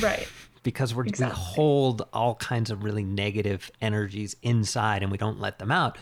Right. 0.00 0.26
because 0.62 0.94
we're, 0.94 1.04
exactly. 1.04 1.38
we 1.38 1.54
hold 1.54 2.08
all 2.12 2.36
kinds 2.36 2.70
of 2.70 2.84
really 2.84 3.04
negative 3.04 3.70
energies 3.80 4.36
inside 4.42 5.02
and 5.02 5.10
we 5.12 5.18
don't 5.18 5.40
let 5.40 5.58
them 5.58 5.70
out. 5.70 5.98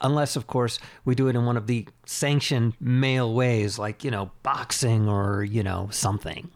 Unless, 0.00 0.36
of 0.36 0.46
course, 0.46 0.78
we 1.04 1.14
do 1.14 1.28
it 1.28 1.36
in 1.36 1.46
one 1.46 1.56
of 1.56 1.66
the 1.66 1.86
sanctioned 2.04 2.74
male 2.80 3.32
ways, 3.32 3.78
like, 3.78 4.04
you 4.04 4.10
know, 4.10 4.30
boxing 4.42 5.08
or, 5.08 5.42
you 5.42 5.62
know, 5.62 5.88
something. 5.90 6.50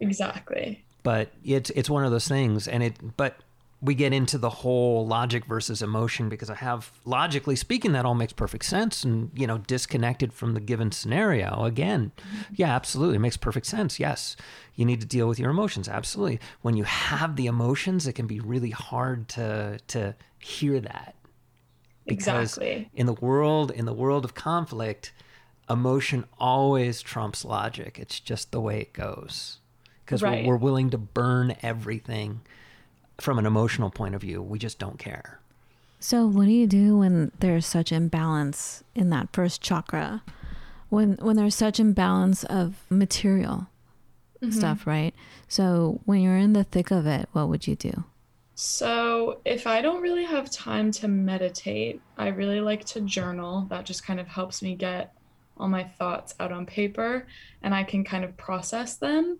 Exactly. 0.00 0.84
But 1.02 1.32
it's 1.44 1.70
it's 1.70 1.88
one 1.88 2.04
of 2.04 2.10
those 2.10 2.26
things 2.26 2.66
and 2.66 2.82
it 2.82 3.16
but 3.16 3.38
we 3.82 3.94
get 3.94 4.12
into 4.12 4.38
the 4.38 4.50
whole 4.50 5.06
logic 5.06 5.44
versus 5.44 5.82
emotion 5.82 6.28
because 6.28 6.48
I 6.48 6.54
have 6.54 6.90
logically 7.04 7.54
speaking 7.56 7.92
that 7.92 8.04
all 8.04 8.14
makes 8.14 8.32
perfect 8.32 8.64
sense 8.64 9.04
and 9.04 9.30
you 9.34 9.46
know 9.46 9.58
disconnected 9.58 10.32
from 10.32 10.54
the 10.54 10.60
given 10.60 10.90
scenario. 10.90 11.64
Again 11.64 12.10
mm-hmm. 12.16 12.54
yeah 12.56 12.74
absolutely. 12.74 13.16
It 13.16 13.20
makes 13.20 13.36
perfect 13.36 13.66
sense. 13.66 14.00
Yes 14.00 14.36
you 14.74 14.84
need 14.84 15.00
to 15.00 15.06
deal 15.06 15.28
with 15.28 15.38
your 15.38 15.50
emotions. 15.50 15.88
Absolutely. 15.88 16.40
When 16.62 16.76
you 16.76 16.84
have 16.84 17.36
the 17.36 17.46
emotions 17.46 18.06
it 18.06 18.14
can 18.14 18.26
be 18.26 18.40
really 18.40 18.70
hard 18.70 19.28
to 19.28 19.78
to 19.88 20.16
hear 20.40 20.80
that 20.80 21.14
because 22.06 22.56
exactly. 22.56 22.90
in 22.94 23.06
the 23.06 23.12
world 23.14 23.70
in 23.70 23.84
the 23.84 23.92
world 23.92 24.24
of 24.24 24.34
conflict 24.34 25.12
emotion 25.68 26.24
always 26.38 27.02
trumps 27.02 27.44
logic 27.44 27.98
it's 27.98 28.20
just 28.20 28.52
the 28.52 28.60
way 28.60 28.80
it 28.80 28.92
goes 28.92 29.58
because 30.04 30.22
right. 30.22 30.46
we're, 30.46 30.52
we're 30.52 30.56
willing 30.56 30.90
to 30.90 30.98
burn 30.98 31.56
everything 31.62 32.40
from 33.18 33.38
an 33.38 33.46
emotional 33.46 33.90
point 33.90 34.14
of 34.14 34.20
view, 34.20 34.40
we 34.40 34.58
just 34.58 34.78
don't 34.78 34.98
care. 34.98 35.40
So, 35.98 36.26
what 36.26 36.44
do 36.44 36.52
you 36.52 36.66
do 36.66 36.98
when 36.98 37.32
there's 37.40 37.66
such 37.66 37.90
imbalance 37.90 38.84
in 38.94 39.10
that 39.10 39.28
first 39.32 39.60
chakra? 39.60 40.22
When 40.88 41.14
when 41.14 41.36
there's 41.36 41.54
such 41.54 41.80
imbalance 41.80 42.44
of 42.44 42.84
material 42.90 43.66
mm-hmm. 44.40 44.50
stuff, 44.52 44.86
right? 44.86 45.14
So, 45.48 46.00
when 46.04 46.20
you're 46.20 46.36
in 46.36 46.52
the 46.52 46.64
thick 46.64 46.90
of 46.90 47.06
it, 47.06 47.28
what 47.32 47.48
would 47.48 47.66
you 47.66 47.74
do? 47.74 48.04
So, 48.58 49.42
if 49.44 49.66
I 49.66 49.82
don't 49.82 50.00
really 50.00 50.24
have 50.24 50.50
time 50.50 50.90
to 50.92 51.08
meditate, 51.08 52.00
I 52.16 52.28
really 52.28 52.62
like 52.62 52.86
to 52.86 53.02
journal. 53.02 53.66
That 53.68 53.84
just 53.84 54.06
kind 54.06 54.18
of 54.18 54.26
helps 54.26 54.62
me 54.62 54.74
get 54.74 55.12
all 55.58 55.68
my 55.68 55.84
thoughts 55.84 56.34
out 56.40 56.52
on 56.52 56.64
paper 56.64 57.26
and 57.62 57.74
I 57.74 57.84
can 57.84 58.02
kind 58.02 58.24
of 58.24 58.34
process 58.38 58.96
them. 58.96 59.38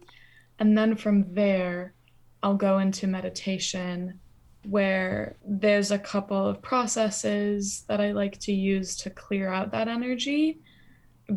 And 0.59 0.77
then 0.77 0.97
from 0.97 1.33
there, 1.33 1.95
I'll 2.43 2.57
go 2.57 2.79
into 2.79 3.07
meditation 3.07 4.21
where 4.69 5.37
there's 5.47 5.93
a 5.93 5.99
couple 5.99 6.47
of 6.47 6.61
processes 6.61 7.85
that 7.89 8.03
I 8.03 8.13
like 8.13 8.39
to 8.41 8.53
use 8.53 8.97
to 8.97 9.09
clear 9.09 9.49
out 9.49 9.71
that 9.73 9.89
energy, 9.89 10.59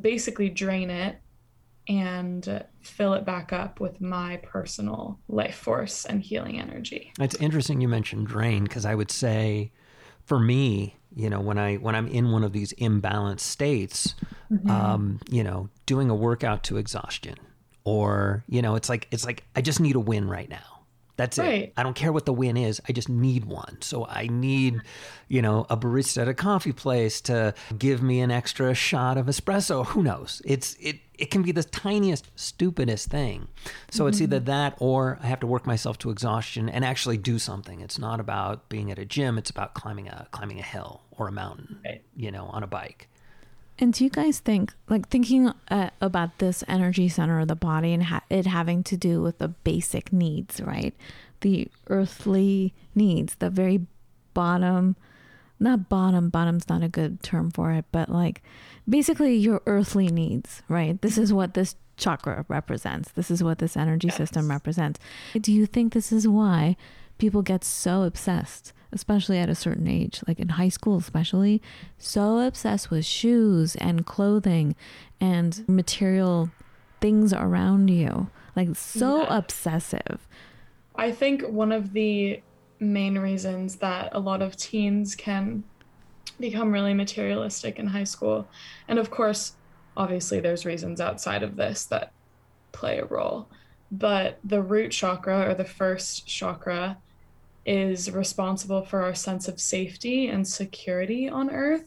basically 0.02 0.50
drain 0.50 0.89
it 0.89 1.18
and 1.88 2.65
fill 2.82 3.13
it 3.13 3.26
back 3.26 3.52
up 3.52 3.80
with 3.80 4.02
my 4.02 4.38
personal 4.38 5.20
life 5.28 5.56
force 5.56 6.06
and 6.06 6.22
healing 6.22 6.60
energy. 6.60 7.12
It's 7.20 7.36
interesting 7.36 7.82
you 7.82 7.88
mentioned 7.88 8.28
drain 8.28 8.63
because 8.63 8.86
I 8.86 8.96
would 8.96 9.12
say 9.12 9.72
for 10.26 10.39
me, 10.39 10.96
you 11.15 11.30
know, 11.30 11.39
when 11.39 11.58
I 11.58 11.76
when 11.76 11.96
I'm 11.96 12.08
in 12.08 12.32
one 12.32 12.44
of 12.44 12.54
these 12.54 12.74
imbalanced 12.74 13.42
states, 13.42 14.15
mm-hmm. 14.52 14.70
um, 14.70 15.20
you 15.30 15.44
know, 15.44 15.70
doing 15.86 16.10
a 16.10 16.15
workout 16.15 16.63
to 16.65 16.78
exhaustion 16.78 17.36
or, 17.84 18.44
you 18.48 18.62
know, 18.62 18.76
it's 18.76 18.89
like 18.89 19.08
it's 19.12 19.26
like 19.26 19.44
I 19.56 19.62
just 19.62 19.80
need 19.80 19.96
a 19.96 20.00
win 20.00 20.30
right 20.30 20.50
now 20.50 20.79
that's 21.19 21.38
right. 21.38 21.63
it. 21.63 21.73
I 21.75 21.84
don't 21.84 21.95
care 21.95 22.13
what 22.13 22.25
the 22.25 22.32
win 22.32 22.55
is. 22.55 22.82
I 22.88 22.93
just 22.93 23.10
need 23.10 23.43
one. 23.43 23.82
So 23.82 24.05
I 24.05 24.27
need, 24.27 24.79
you 25.27 25.41
know, 25.41 25.65
a 25.69 25.75
barista 25.75 26.21
at 26.21 26.29
a 26.29 26.34
coffee 26.34 26.71
place 26.71 27.19
to 27.21 27.53
give 27.77 28.01
me 28.01 28.21
an 28.21 28.32
extra 28.32 28.73
shot 28.73 29.17
of 29.17 29.25
espresso. 29.25 29.86
Who 29.88 30.01
knows? 30.01 30.41
It's 30.45 30.77
it 30.79 31.01
it 31.15 31.29
can 31.29 31.41
be 31.41 31.51
the 31.51 31.63
tiniest, 31.63 32.32
stupidest 32.36 33.10
thing. 33.10 33.49
So 33.91 34.03
mm-hmm. 34.03 34.10
it's 34.10 34.21
either 34.21 34.39
that 34.39 34.77
or 34.79 35.19
I 35.21 35.27
have 35.27 35.41
to 35.41 35.47
work 35.47 35.67
myself 35.67 35.97
to 35.99 36.10
exhaustion 36.10 36.69
and 36.69 36.86
actually 36.86 37.17
do 37.17 37.38
something. 37.38 37.82
It's 37.82 37.99
not 37.99 38.21
about 38.21 38.69
being 38.69 38.89
at 38.89 38.97
a 38.97 39.03
gym. 39.03 39.38
It's 39.38 39.49
about 39.49 39.73
climbing 39.73 40.08
a 40.08 40.25
climbing 40.32 40.60
a 40.60 40.63
hill 40.63 41.01
or 41.12 41.27
a 41.27 41.34
mountain, 41.34 41.82
right. 41.84 42.01
you 42.15 42.32
know, 42.32 42.45
on 42.45 42.63
a 42.63 42.67
bike. 42.67 43.10
And 43.82 43.94
do 43.94 44.04
you 44.04 44.10
guys 44.10 44.39
think, 44.39 44.74
like 44.89 45.08
thinking 45.08 45.52
uh, 45.72 45.89
about 46.02 46.39
this 46.39 46.65
energy 46.68 47.08
center 47.08 47.39
of 47.39 47.48
the 47.48 47.56
body 47.56 47.94
and 47.94 48.04
ha- 48.04 48.24
it 48.30 48.46
having 48.46 48.84
to 48.84 48.98
do 48.98 49.22
with 49.22 49.38
the 49.38 49.48
basic 49.48 50.12
needs, 50.12 50.60
right? 50.60 50.94
The 51.39 51.70
earthly 51.88 52.74
needs, 52.94 53.36
the 53.36 53.50
very 53.50 53.88
bottom, 54.34 54.98
not 55.62 55.88
bottom, 55.88 56.30
bottom's 56.30 56.68
not 56.68 56.84
a 56.84 56.89
good 56.89 57.24
term 57.24 57.52
for 57.52 57.72
it, 57.72 57.86
but 57.94 58.10
like 58.10 58.44
basically 58.88 59.38
your 59.38 59.62
earthly 59.65 60.10
needs, 60.10 60.62
right? 60.68 61.02
This 61.02 61.18
is 61.18 61.32
what 61.32 61.54
this 61.54 61.78
chakra 61.96 62.46
represents. 62.50 63.12
This 63.13 63.32
is 63.32 63.42
what 63.42 63.60
this 63.60 63.78
energy 63.78 64.08
yes. 64.08 64.18
system 64.18 64.50
represents. 64.50 65.00
Do 65.39 65.54
you 65.54 65.65
think 65.65 65.94
this 65.94 66.12
is 66.12 66.28
why 66.28 66.76
people 67.18 67.42
get 67.42 67.63
so 67.63 68.04
obsessed 68.04 68.74
especially 68.91 69.38
at 69.38 69.49
a 69.49 69.56
certain 69.56 69.88
age, 69.88 70.21
like 70.28 70.39
in 70.39 70.49
high 70.49 70.69
school, 70.69 70.97
especially, 70.97 71.62
so 71.97 72.39
obsessed 72.39 72.89
with 72.89 73.06
shoes 73.06 73.75
and 73.75 74.06
clothing 74.06 74.75
and 75.19 75.63
material 75.67 76.49
things 77.02 77.34
around 77.34 77.89
you. 77.89 78.30
Like, 78.56 78.75
so 78.75 79.21
yeah. 79.21 79.38
obsessive. 79.38 80.28
I 80.95 81.12
think 81.12 81.43
one 81.43 81.71
of 81.71 81.93
the 81.93 82.41
main 82.80 83.17
reasons 83.17 83.78
that 83.78 84.10
a 84.13 84.19
lot 84.19 84.41
of 84.41 84.56
teens 84.56 85.15
can 85.15 85.63
become 86.39 86.71
really 86.71 86.93
materialistic 86.93 87.80
in 87.80 87.88
high 87.88 88.04
school, 88.04 88.47
and 88.88 88.97
of 88.99 89.12
course, 89.12 89.54
obviously, 89.95 90.39
there's 90.39 90.65
reasons 90.65 90.99
outside 91.02 91.43
of 91.43 91.56
this 91.56 91.86
that 91.86 92.12
play 92.71 92.99
a 92.99 93.06
role. 93.06 93.47
But 93.91 94.39
the 94.43 94.62
root 94.62 94.91
chakra 94.91 95.49
or 95.49 95.56
the 95.56 95.65
first 95.65 96.28
chakra 96.28 96.97
is 97.69 98.10
responsible 98.10 98.82
for 98.82 99.03
our 99.03 99.13
sense 99.13 99.47
of 99.47 99.62
safety 99.62 100.27
and 100.27 100.45
security 100.45 101.29
on 101.29 101.51
Earth. 101.51 101.86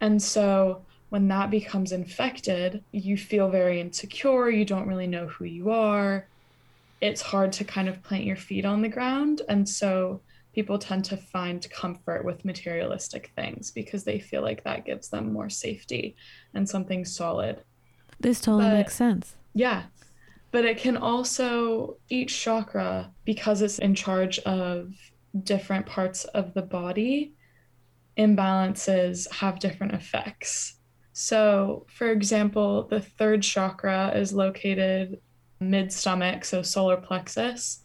And 0.00 0.20
so 0.20 0.80
when 1.10 1.28
that 1.28 1.50
becomes 1.50 1.92
infected, 1.92 2.82
you 2.90 3.18
feel 3.18 3.50
very 3.50 3.82
insecure, 3.82 4.48
you 4.48 4.64
don't 4.64 4.88
really 4.88 5.06
know 5.06 5.26
who 5.26 5.44
you 5.44 5.70
are. 5.70 6.26
It's 7.02 7.20
hard 7.20 7.52
to 7.52 7.64
kind 7.64 7.86
of 7.86 8.02
plant 8.02 8.24
your 8.24 8.36
feet 8.36 8.64
on 8.64 8.80
the 8.80 8.88
ground. 8.88 9.42
And 9.46 9.68
so 9.68 10.22
people 10.54 10.78
tend 10.78 11.04
to 11.04 11.18
find 11.18 11.70
comfort 11.70 12.24
with 12.24 12.46
materialistic 12.46 13.30
things 13.36 13.70
because 13.72 14.04
they 14.04 14.18
feel 14.18 14.40
like 14.40 14.64
that 14.64 14.86
gives 14.86 15.08
them 15.08 15.34
more 15.34 15.50
safety 15.50 16.16
and 16.54 16.66
something 16.66 17.04
solid. 17.04 17.62
This 18.18 18.40
totally 18.40 18.70
but, 18.70 18.76
makes 18.78 18.94
sense. 18.94 19.36
Yeah 19.52 19.82
but 20.54 20.64
it 20.64 20.78
can 20.78 20.96
also 20.96 21.96
each 22.08 22.40
chakra 22.40 23.10
because 23.24 23.60
it's 23.60 23.80
in 23.80 23.92
charge 23.92 24.38
of 24.38 24.94
different 25.42 25.84
parts 25.84 26.26
of 26.26 26.54
the 26.54 26.62
body 26.62 27.34
imbalances 28.16 29.28
have 29.32 29.58
different 29.58 29.94
effects. 29.94 30.76
So 31.12 31.86
for 31.88 32.08
example 32.12 32.86
the 32.86 33.00
third 33.00 33.42
chakra 33.42 34.12
is 34.14 34.32
located 34.32 35.20
mid 35.58 35.92
stomach 35.92 36.44
so 36.44 36.62
solar 36.62 36.98
plexus. 36.98 37.80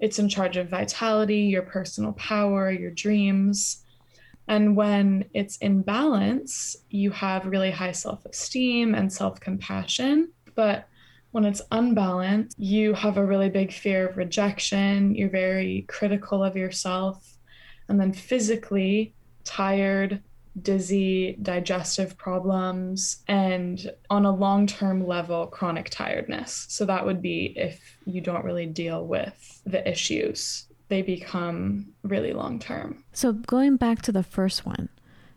It's 0.00 0.18
in 0.18 0.30
charge 0.30 0.56
of 0.56 0.70
vitality 0.70 1.40
your 1.40 1.60
personal 1.60 2.14
power 2.14 2.70
your 2.70 2.92
dreams. 2.92 3.84
And 4.46 4.74
when 4.74 5.26
it's 5.34 5.58
in 5.58 5.82
balance 5.82 6.74
you 6.88 7.10
have 7.10 7.44
really 7.44 7.70
high 7.70 7.92
self-esteem 7.92 8.94
and 8.94 9.12
self-compassion. 9.12 10.32
But 10.54 10.88
when 11.30 11.44
it's 11.44 11.62
unbalanced, 11.70 12.58
you 12.58 12.94
have 12.94 13.16
a 13.16 13.24
really 13.24 13.50
big 13.50 13.72
fear 13.72 14.08
of 14.08 14.16
rejection. 14.16 15.14
You're 15.14 15.28
very 15.28 15.84
critical 15.88 16.42
of 16.42 16.56
yourself. 16.56 17.36
And 17.88 18.00
then 18.00 18.12
physically 18.12 19.14
tired, 19.44 20.22
dizzy, 20.60 21.36
digestive 21.40 22.16
problems, 22.16 23.22
and 23.28 23.90
on 24.10 24.24
a 24.24 24.34
long 24.34 24.66
term 24.66 25.06
level, 25.06 25.46
chronic 25.46 25.90
tiredness. 25.90 26.66
So 26.68 26.84
that 26.86 27.04
would 27.04 27.22
be 27.22 27.54
if 27.56 27.80
you 28.04 28.20
don't 28.20 28.44
really 28.44 28.66
deal 28.66 29.06
with 29.06 29.62
the 29.64 29.88
issues, 29.88 30.66
they 30.88 31.02
become 31.02 31.92
really 32.02 32.32
long 32.32 32.58
term. 32.58 33.04
So 33.12 33.32
going 33.32 33.76
back 33.76 34.02
to 34.02 34.12
the 34.12 34.22
first 34.22 34.66
one, 34.66 34.88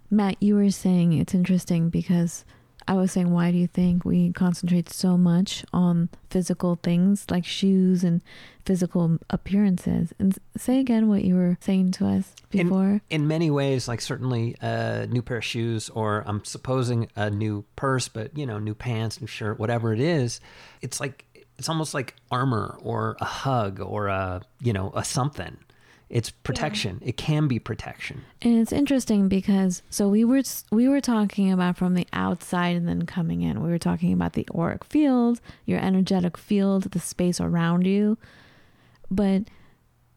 Matt, 0.09 0.41
you 0.41 0.55
were 0.55 0.71
saying 0.71 1.13
it's 1.13 1.33
interesting 1.33 1.89
because 1.89 2.43
I 2.91 2.95
was 2.95 3.13
saying, 3.13 3.31
why 3.31 3.51
do 3.51 3.57
you 3.57 3.67
think 3.67 4.03
we 4.03 4.33
concentrate 4.33 4.89
so 4.89 5.17
much 5.17 5.63
on 5.71 6.09
physical 6.29 6.77
things 6.83 7.25
like 7.31 7.45
shoes 7.45 8.03
and 8.03 8.21
physical 8.65 9.17
appearances? 9.29 10.13
And 10.19 10.37
say 10.57 10.81
again 10.81 11.07
what 11.07 11.23
you 11.23 11.35
were 11.35 11.57
saying 11.61 11.91
to 11.91 12.07
us 12.07 12.35
before. 12.49 12.99
In, 13.09 13.21
in 13.21 13.27
many 13.29 13.49
ways, 13.49 13.87
like 13.87 14.01
certainly 14.01 14.57
a 14.59 15.07
new 15.07 15.21
pair 15.21 15.37
of 15.37 15.45
shoes, 15.45 15.87
or 15.87 16.25
I'm 16.27 16.43
supposing 16.43 17.07
a 17.15 17.29
new 17.29 17.63
purse, 17.77 18.09
but 18.09 18.37
you 18.37 18.45
know, 18.45 18.59
new 18.59 18.75
pants, 18.75 19.21
new 19.21 19.27
shirt, 19.27 19.57
whatever 19.57 19.93
it 19.93 20.01
is, 20.01 20.41
it's 20.81 20.99
like 20.99 21.23
it's 21.57 21.69
almost 21.69 21.93
like 21.93 22.17
armor 22.29 22.77
or 22.81 23.15
a 23.21 23.25
hug 23.25 23.79
or 23.79 24.07
a 24.07 24.41
you 24.59 24.73
know 24.73 24.91
a 24.95 25.05
something 25.05 25.57
it's 26.11 26.29
protection. 26.29 26.99
Yeah. 27.01 27.09
It 27.09 27.17
can 27.17 27.47
be 27.47 27.57
protection. 27.57 28.23
And 28.41 28.57
it's 28.59 28.71
interesting 28.73 29.27
because 29.29 29.81
so 29.89 30.09
we 30.09 30.23
were 30.25 30.43
we 30.71 30.87
were 30.87 31.01
talking 31.01 31.51
about 31.51 31.77
from 31.77 31.93
the 31.95 32.07
outside 32.13 32.75
and 32.75 32.87
then 32.87 33.05
coming 33.05 33.41
in. 33.41 33.63
We 33.63 33.69
were 33.69 33.79
talking 33.79 34.13
about 34.13 34.33
the 34.33 34.47
auric 34.53 34.83
field, 34.83 35.41
your 35.65 35.79
energetic 35.79 36.37
field, 36.37 36.91
the 36.91 36.99
space 36.99 37.39
around 37.41 37.87
you. 37.87 38.17
but 39.09 39.43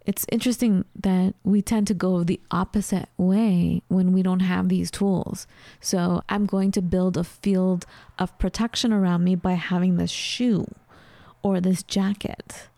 it's 0.06 0.26
interesting 0.30 0.84
that 1.00 1.34
we 1.44 1.62
tend 1.62 1.86
to 1.86 1.94
go 1.94 2.22
the 2.24 2.40
opposite 2.50 3.08
way 3.16 3.82
when 3.88 4.12
we 4.12 4.22
don't 4.22 4.40
have 4.40 4.68
these 4.68 4.90
tools. 4.90 5.46
So 5.80 6.22
I'm 6.28 6.44
going 6.44 6.72
to 6.72 6.82
build 6.82 7.16
a 7.16 7.24
field 7.24 7.86
of 8.18 8.36
protection 8.38 8.92
around 8.92 9.24
me 9.24 9.34
by 9.34 9.52
having 9.54 9.96
this 9.96 10.10
shoe 10.10 10.66
or 11.42 11.60
this 11.60 11.82
jacket. 11.82 12.68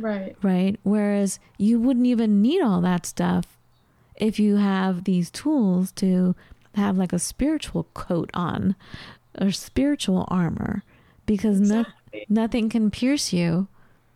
Right. 0.00 0.36
Right. 0.42 0.78
Whereas 0.82 1.38
you 1.58 1.80
wouldn't 1.80 2.06
even 2.06 2.42
need 2.42 2.62
all 2.62 2.80
that 2.80 3.06
stuff 3.06 3.56
if 4.16 4.38
you 4.38 4.56
have 4.56 5.04
these 5.04 5.30
tools 5.30 5.92
to 5.92 6.34
have 6.74 6.96
like 6.96 7.12
a 7.12 7.18
spiritual 7.18 7.84
coat 7.94 8.30
on 8.34 8.76
or 9.40 9.50
spiritual 9.50 10.26
armor 10.28 10.82
because 11.26 11.60
exactly. 11.60 12.26
no, 12.28 12.42
nothing 12.42 12.68
can 12.68 12.90
pierce 12.90 13.32
you. 13.32 13.68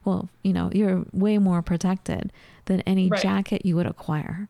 Well, 0.05 0.29
you 0.43 0.53
know, 0.53 0.71
you're 0.73 1.05
way 1.13 1.39
more 1.39 1.63
protected 1.63 2.33
than 2.67 2.81
any 2.83 3.09
right. 3.09 3.21
jacket 3.21 3.65
you 3.65 3.77
would 3.77 3.87
acquire. 3.87 4.49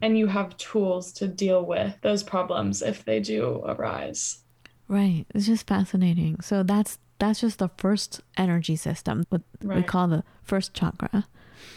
And 0.00 0.18
you 0.18 0.26
have 0.26 0.56
tools 0.56 1.12
to 1.14 1.28
deal 1.28 1.64
with 1.64 1.96
those 2.02 2.22
problems 2.22 2.82
if 2.82 3.04
they 3.04 3.20
do 3.20 3.62
arise. 3.64 4.38
Right. 4.88 5.24
It's 5.34 5.46
just 5.46 5.66
fascinating. 5.66 6.40
So 6.40 6.62
that's 6.62 6.98
that's 7.22 7.40
just 7.40 7.60
the 7.60 7.70
first 7.76 8.20
energy 8.36 8.74
system, 8.74 9.24
what 9.28 9.42
right. 9.62 9.76
we 9.76 9.82
call 9.84 10.08
the 10.08 10.24
first 10.42 10.74
chakra, 10.74 11.28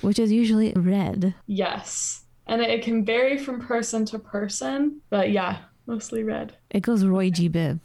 which 0.02 0.18
is 0.18 0.32
usually 0.32 0.74
red. 0.74 1.36
Yes. 1.46 2.24
And 2.48 2.62
it 2.62 2.84
can 2.84 3.06
vary 3.06 3.38
from 3.38 3.62
person 3.62 4.06
to 4.06 4.18
person, 4.18 5.02
but 5.12 5.30
yeah, 5.30 5.60
mostly 5.86 6.24
red. 6.24 6.58
It 6.72 6.82
goes 6.82 7.06
Roy 7.06 7.30
G. 7.30 7.48
Biv 7.48 7.80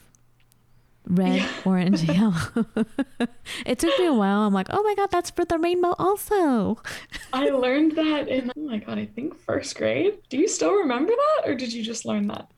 red, 1.06 1.36
yeah. 1.36 1.48
orange, 1.64 2.02
yellow. 2.04 2.34
it 3.66 3.78
took 3.78 3.98
me 3.98 4.06
a 4.06 4.14
while. 4.14 4.40
I'm 4.40 4.54
like, 4.54 4.68
oh 4.70 4.82
my 4.82 4.94
god, 4.94 5.10
that's 5.10 5.30
for 5.30 5.44
the 5.44 5.58
rainbow 5.58 5.94
also. 5.98 6.78
I 7.32 7.50
learned 7.50 7.96
that 7.96 8.28
in 8.28 8.50
oh 8.56 8.60
my 8.60 8.78
god, 8.78 8.98
I 8.98 9.06
think 9.06 9.38
first 9.38 9.76
grade. 9.76 10.18
Do 10.28 10.38
you 10.38 10.48
still 10.48 10.74
remember 10.74 11.12
that, 11.12 11.50
or 11.50 11.54
did 11.54 11.72
you 11.72 11.82
just 11.82 12.06
learn 12.06 12.28
that? 12.28 12.50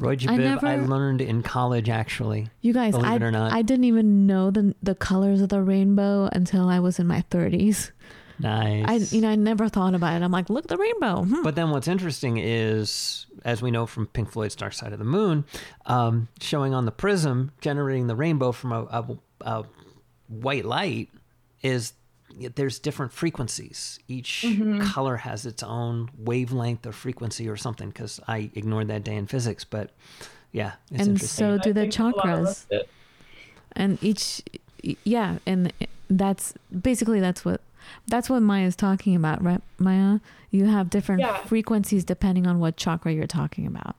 Roy 0.00 0.16
G. 0.16 0.26
Biv, 0.26 0.32
I, 0.32 0.36
never, 0.36 0.66
I 0.66 0.76
learned 0.76 1.20
in 1.20 1.42
college 1.42 1.88
actually. 1.88 2.48
You 2.60 2.72
guys, 2.72 2.92
believe 2.92 3.22
I, 3.22 3.58
I 3.58 3.62
didn't 3.62 3.84
even 3.84 4.26
know 4.26 4.50
the 4.50 4.74
the 4.82 4.94
colors 4.94 5.40
of 5.40 5.48
the 5.48 5.62
rainbow 5.62 6.28
until 6.32 6.68
I 6.68 6.80
was 6.80 6.98
in 6.98 7.06
my 7.06 7.24
30s. 7.30 7.90
Nice. 8.38 9.12
I 9.12 9.14
you 9.14 9.22
know 9.22 9.30
I 9.30 9.36
never 9.36 9.68
thought 9.68 9.94
about 9.94 10.20
it. 10.20 10.24
I'm 10.24 10.32
like, 10.32 10.50
look 10.50 10.66
the 10.66 10.76
rainbow. 10.76 11.22
Hmm. 11.22 11.42
But 11.42 11.54
then 11.54 11.70
what's 11.70 11.88
interesting 11.88 12.36
is, 12.36 13.26
as 13.44 13.62
we 13.62 13.70
know 13.70 13.86
from 13.86 14.06
Pink 14.06 14.30
Floyd's 14.30 14.54
Dark 14.54 14.74
Side 14.74 14.92
of 14.92 14.98
the 14.98 15.04
Moon, 15.04 15.44
um, 15.86 16.28
showing 16.40 16.74
on 16.74 16.84
the 16.84 16.92
prism, 16.92 17.52
generating 17.60 18.06
the 18.06 18.16
rainbow 18.16 18.52
from 18.52 18.72
a, 18.72 18.82
a, 18.82 19.16
a 19.40 19.64
white 20.28 20.64
light 20.64 21.08
is 21.62 21.94
there's 22.54 22.78
different 22.78 23.12
frequencies. 23.12 23.98
Each 24.08 24.44
mm-hmm. 24.46 24.82
color 24.82 25.16
has 25.16 25.46
its 25.46 25.62
own 25.62 26.10
wavelength 26.18 26.86
or 26.86 26.92
frequency 26.92 27.48
or 27.48 27.56
something. 27.56 27.88
Because 27.88 28.20
I 28.28 28.50
ignored 28.54 28.88
that 28.88 29.04
day 29.04 29.16
in 29.16 29.26
physics, 29.26 29.64
but 29.64 29.90
yeah, 30.52 30.72
and 30.94 31.20
so 31.20 31.58
do 31.58 31.72
the 31.72 31.86
chakras. 31.86 32.66
And 33.72 34.02
each, 34.02 34.42
yeah, 35.04 35.38
and 35.46 35.72
that's 36.08 36.54
basically 36.82 37.20
that's 37.20 37.44
what 37.44 37.60
that's 38.08 38.30
what 38.30 38.40
Maya 38.40 38.66
is 38.66 38.76
talking 38.76 39.16
about, 39.16 39.42
right, 39.42 39.60
Maya? 39.78 40.20
You 40.50 40.66
have 40.66 40.90
different 40.90 41.20
yeah. 41.20 41.38
frequencies 41.44 42.04
depending 42.04 42.46
on 42.46 42.58
what 42.58 42.76
chakra 42.76 43.12
you're 43.12 43.26
talking 43.26 43.66
about. 43.66 43.96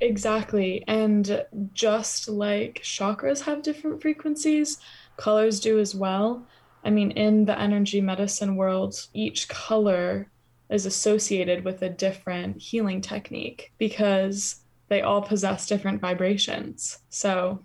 Exactly. 0.00 0.82
And 0.88 1.44
just 1.74 2.28
like 2.28 2.80
chakras 2.82 3.42
have 3.42 3.62
different 3.62 4.00
frequencies, 4.00 4.78
colors 5.16 5.60
do 5.60 5.78
as 5.78 5.94
well. 5.94 6.46
I 6.84 6.90
mean, 6.90 7.10
in 7.12 7.44
the 7.44 7.58
energy 7.58 8.00
medicine 8.00 8.56
world, 8.56 9.06
each 9.12 9.48
color 9.48 10.30
is 10.70 10.86
associated 10.86 11.64
with 11.64 11.82
a 11.82 11.88
different 11.90 12.60
healing 12.60 13.00
technique 13.00 13.72
because 13.78 14.56
they 14.88 15.02
all 15.02 15.22
possess 15.22 15.66
different 15.66 16.00
vibrations. 16.00 16.98
So 17.10 17.62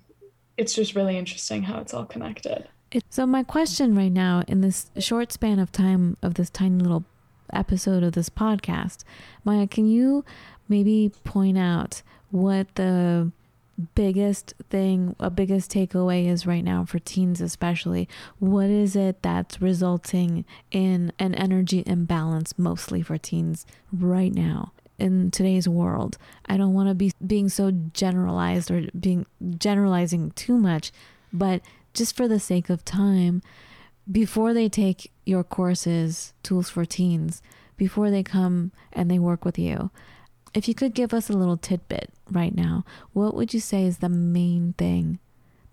it's 0.58 0.74
just 0.74 0.96
really 0.96 1.18
interesting 1.18 1.64
how 1.64 1.80
it's 1.80 1.94
all 1.94 2.06
connected. 2.06 2.68
So 3.10 3.26
my 3.26 3.44
question 3.44 3.96
right 3.96 4.12
now 4.12 4.44
in 4.48 4.62
this 4.62 4.90
short 5.00 5.32
span 5.32 5.60
of 5.60 5.72
time 5.72 6.18
of 6.22 6.36
this 6.36 6.50
tiny 6.50 6.82
little 6.82 7.04
episode 7.52 8.04
of 8.04 8.14
this 8.14 8.30
podcast, 8.30 9.04
Maya, 9.44 9.68
can 9.68 9.86
you 9.88 10.24
maybe 10.68 11.12
point 11.24 11.58
out 11.58 12.02
what 12.32 12.74
the 12.76 13.32
biggest 13.96 14.54
thing, 14.70 15.16
a 15.20 15.30
biggest 15.30 15.72
takeaway 15.72 16.28
is 16.28 16.46
right 16.46 16.64
now 16.64 16.86
for 16.86 17.00
teens 17.00 17.42
especially? 17.42 18.08
What 18.40 18.70
is 18.70 18.96
it 18.96 19.22
that's 19.22 19.62
resulting 19.62 20.46
in 20.72 21.12
an 21.20 21.36
energy 21.36 21.84
imbalance 21.86 22.58
mostly 22.58 23.02
for 23.02 23.18
teens 23.18 23.66
right 23.92 24.34
now? 24.34 24.72
in 24.98 25.30
today's 25.30 25.68
world. 25.68 26.18
I 26.46 26.58
don't 26.58 26.74
want 26.74 26.90
to 26.90 26.96
be 26.96 27.12
being 27.26 27.50
so 27.50 27.72
generalized 27.72 28.72
or 28.72 28.88
being 28.98 29.26
generalizing 29.58 30.32
too 30.32 30.58
much, 30.58 30.92
but 31.34 31.62
just 31.94 32.16
for 32.16 32.28
the 32.28 32.40
sake 32.40 32.70
of 32.70 32.86
time, 32.86 33.42
before 34.10 34.54
they 34.54 34.70
take 34.70 35.12
your 35.26 35.44
courses, 35.44 36.34
Tools 36.44 36.70
for 36.70 36.86
Teens, 36.86 37.42
before 37.78 38.10
they 38.10 38.24
come 38.24 38.72
and 38.94 39.10
they 39.10 39.20
work 39.20 39.44
with 39.44 39.58
you, 39.58 39.90
if 40.56 40.70
you 40.70 40.74
could 40.74 40.94
give 40.94 41.14
us 41.14 41.30
a 41.30 41.34
little 41.34 41.58
tidbit 41.58 42.10
right 42.32 42.56
now, 42.56 42.86
what 43.12 43.36
would 43.36 43.54
you 43.54 43.60
say 43.60 43.84
is 43.84 43.98
the 43.98 44.10
main 44.10 44.74
thing 44.78 45.20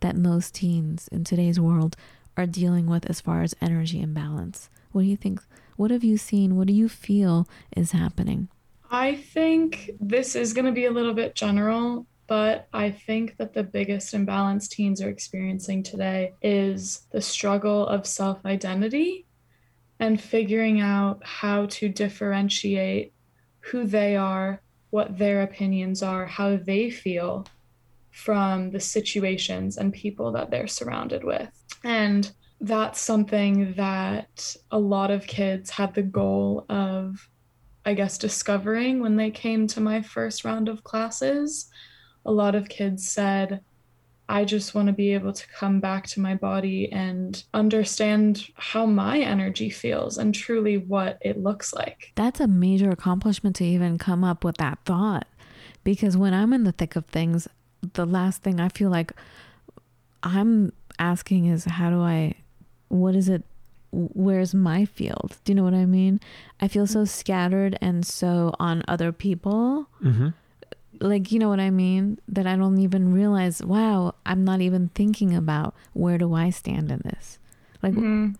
that 0.01 0.17
most 0.17 0.57
teens 0.57 1.09
in 1.13 1.23
today's 1.23 1.61
world 1.61 1.97
are 2.37 2.47
dealing 2.47 2.87
with 2.87 3.09
as 3.09 3.21
far 3.21 3.43
as 3.43 3.55
energy 3.63 4.03
imbalance? 4.03 4.69
What 4.91 5.03
do 5.03 5.09
you 5.09 5.17
think? 5.17 5.41
What 5.77 5.93
have 5.93 6.03
you 6.03 6.17
seen? 6.17 6.57
What 6.57 6.67
do 6.67 6.73
you 6.73 6.89
feel 6.89 7.49
is 7.77 7.93
happening? 7.93 8.49
I 8.91 9.15
think 9.15 9.93
this 10.01 10.35
is 10.35 10.53
going 10.53 10.67
to 10.67 10.73
be 10.73 10.85
a 10.87 10.91
little 10.91 11.15
bit 11.15 11.37
general, 11.37 12.07
but 12.27 12.67
I 12.73 12.91
think 12.91 13.37
that 13.37 13.55
the 13.55 13.63
biggest 13.63 14.13
imbalance 14.13 14.67
teens 14.67 15.01
are 15.01 15.09
experiencing 15.09 15.85
today 15.85 16.35
is 16.43 17.07
the 17.13 17.23
struggle 17.23 17.87
of 17.87 18.05
self 18.05 18.45
identity 18.45 19.27
and 20.01 20.21
figuring 20.21 20.81
out 20.81 21.21
how 21.25 21.67
to 21.67 21.89
differentiate 21.89 23.13
who 23.61 23.87
they 23.87 24.17
are, 24.17 24.61
what 24.93 25.19
their 25.19 25.43
opinions 25.43 26.03
are, 26.03 26.27
how 26.27 26.57
they 26.57 26.91
feel 26.91 27.47
from 28.11 28.71
the 28.71 28.81
situations 28.81 29.77
and 29.77 29.93
people 29.93 30.31
that 30.33 30.51
they're 30.51 30.69
surrounded 30.69 31.25
with. 31.25 31.51
And 31.83 32.31
that's 32.61 33.01
something 33.01 33.75
that 33.77 34.55
a 34.71 34.79
lot 34.79 35.11
of 35.11 35.27
kids 35.27 35.71
had 35.71 35.95
the 35.95 36.03
goal 36.03 36.65
of, 36.69 37.29
I 37.85 37.95
guess, 37.95 38.17
discovering 38.17 39.01
when 39.01 39.17
they 39.17 39.31
came 39.31 39.67
to 39.69 39.81
my 39.81 40.03
first 40.03 40.45
round 40.45 40.69
of 40.69 40.85
classes 40.85 41.69
a 42.25 42.33
lot 42.33 42.55
of 42.55 42.69
kids 42.69 43.09
said, 43.09 43.61
I 44.33 44.47
just 44.47 44.75
want 44.75 44.87
to 44.87 44.95
be 44.95 45.13
able 45.13 45.35
to 45.35 45.47
come 45.49 45.79
back 45.79 46.07
to 46.09 46.21
my 46.21 46.35
body 46.35 46.91
and 46.91 47.45
understand 47.53 48.49
how 48.55 48.87
my 48.87 49.19
energy 49.19 49.69
feels 49.69 50.17
and 50.17 50.35
truly 50.35 50.79
what 50.79 51.19
it 51.21 51.43
looks 51.43 51.75
like. 51.75 52.13
That's 52.15 52.41
a 52.41 52.47
major 52.47 52.89
accomplishment 52.89 53.57
to 53.57 53.65
even 53.65 53.99
come 53.99 54.25
up 54.25 54.43
with 54.43 54.57
that 54.57 54.79
thought. 54.87 55.27
Because 55.85 56.17
when 56.17 56.33
I'm 56.33 56.55
in 56.55 56.65
the 56.65 56.73
thick 56.73 56.97
of 56.97 57.05
things, 57.05 57.47
the 57.93 58.07
last 58.07 58.43
thing 58.43 58.59
I 58.59 58.71
feel 58.71 58.89
like 58.89 59.13
I'm 60.23 60.73
asking 60.99 61.45
is, 61.45 61.67
how 61.67 61.91
do 61.91 62.01
I, 62.01 62.37
what 62.89 63.15
is 63.15 63.29
it, 63.29 63.45
where's 63.91 64.55
my 64.55 64.87
field? 64.87 65.37
Do 65.45 65.53
you 65.53 65.57
know 65.57 65.65
what 65.65 65.75
I 65.75 65.85
mean? 65.85 66.21
I 66.59 66.69
feel 66.69 66.87
so 66.87 67.05
scattered 67.05 67.77
and 67.83 68.07
so 68.07 68.55
on 68.59 68.83
other 68.89 69.13
people. 69.13 69.91
Mm-hmm 70.03 70.29
like 71.03 71.33
you 71.33 71.39
know 71.39 71.49
what 71.49 71.61
i 71.61 71.71
mean? 71.71 72.19
That 72.29 72.47
i 72.47 72.57
don't 72.57 72.79
even 72.79 73.13
realize 73.13 73.63
wow 73.63 74.15
i'm 74.25 74.45
not 74.45 74.61
even 74.61 74.89
thinking 74.95 75.35
about 75.35 75.75
where 75.93 76.19
do 76.19 76.35
i 76.35 76.51
stand 76.51 76.91
in 76.91 77.03
this? 77.05 77.39
Like 77.83 77.95
mm-hmm. 77.95 78.33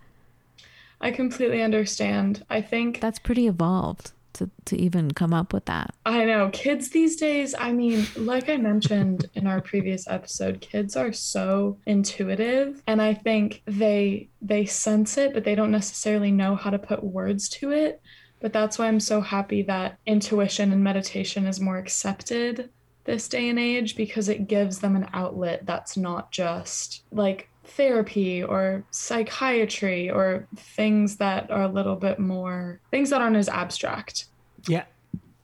i 1.01 1.11
completely 1.11 1.61
understand. 1.61 2.45
I 2.49 2.61
think 2.61 2.99
that's 2.99 3.19
pretty 3.19 3.47
evolved 3.47 4.11
to, 4.33 4.49
to 4.65 4.75
even 4.75 5.11
come 5.11 5.31
up 5.31 5.53
with 5.53 5.65
that. 5.65 5.93
I 6.07 6.25
know. 6.25 6.49
Kids 6.51 6.89
these 6.89 7.15
days 7.15 7.53
i 7.57 7.71
mean 7.71 8.05
like 8.15 8.49
i 8.49 8.57
mentioned 8.57 9.29
in 9.33 9.47
our 9.47 9.61
previous 9.61 10.07
episode 10.07 10.61
kids 10.61 10.95
are 10.95 11.11
so 11.11 11.77
intuitive 11.85 12.81
and 12.87 13.01
i 13.01 13.13
think 13.13 13.61
they 13.65 14.29
they 14.41 14.65
sense 14.65 15.17
it 15.17 15.33
but 15.33 15.43
they 15.43 15.55
don't 15.55 15.71
necessarily 15.71 16.31
know 16.31 16.55
how 16.55 16.69
to 16.69 16.79
put 16.79 17.03
words 17.03 17.49
to 17.49 17.71
it 17.71 18.01
but 18.43 18.51
that's 18.51 18.77
why 18.77 18.87
I'm 18.87 18.99
so 18.99 19.21
happy 19.21 19.61
that 19.61 19.97
intuition 20.05 20.73
and 20.73 20.83
meditation 20.83 21.45
is 21.45 21.61
more 21.61 21.77
accepted 21.77 22.69
this 23.05 23.29
day 23.29 23.47
and 23.47 23.57
age 23.57 23.95
because 23.95 24.27
it 24.27 24.49
gives 24.49 24.79
them 24.79 24.97
an 24.97 25.07
outlet 25.13 25.65
that's 25.65 25.95
not 25.95 26.29
just 26.29 27.03
like 27.13 27.47
therapy 27.63 28.43
or 28.43 28.83
psychiatry 28.91 30.11
or 30.11 30.45
things 30.57 31.15
that 31.15 31.49
are 31.51 31.61
a 31.61 31.69
little 31.69 31.95
bit 31.95 32.19
more 32.19 32.81
things 32.91 33.11
that 33.11 33.21
aren't 33.21 33.37
as 33.37 33.47
abstract. 33.47 34.25
Yeah. 34.67 34.83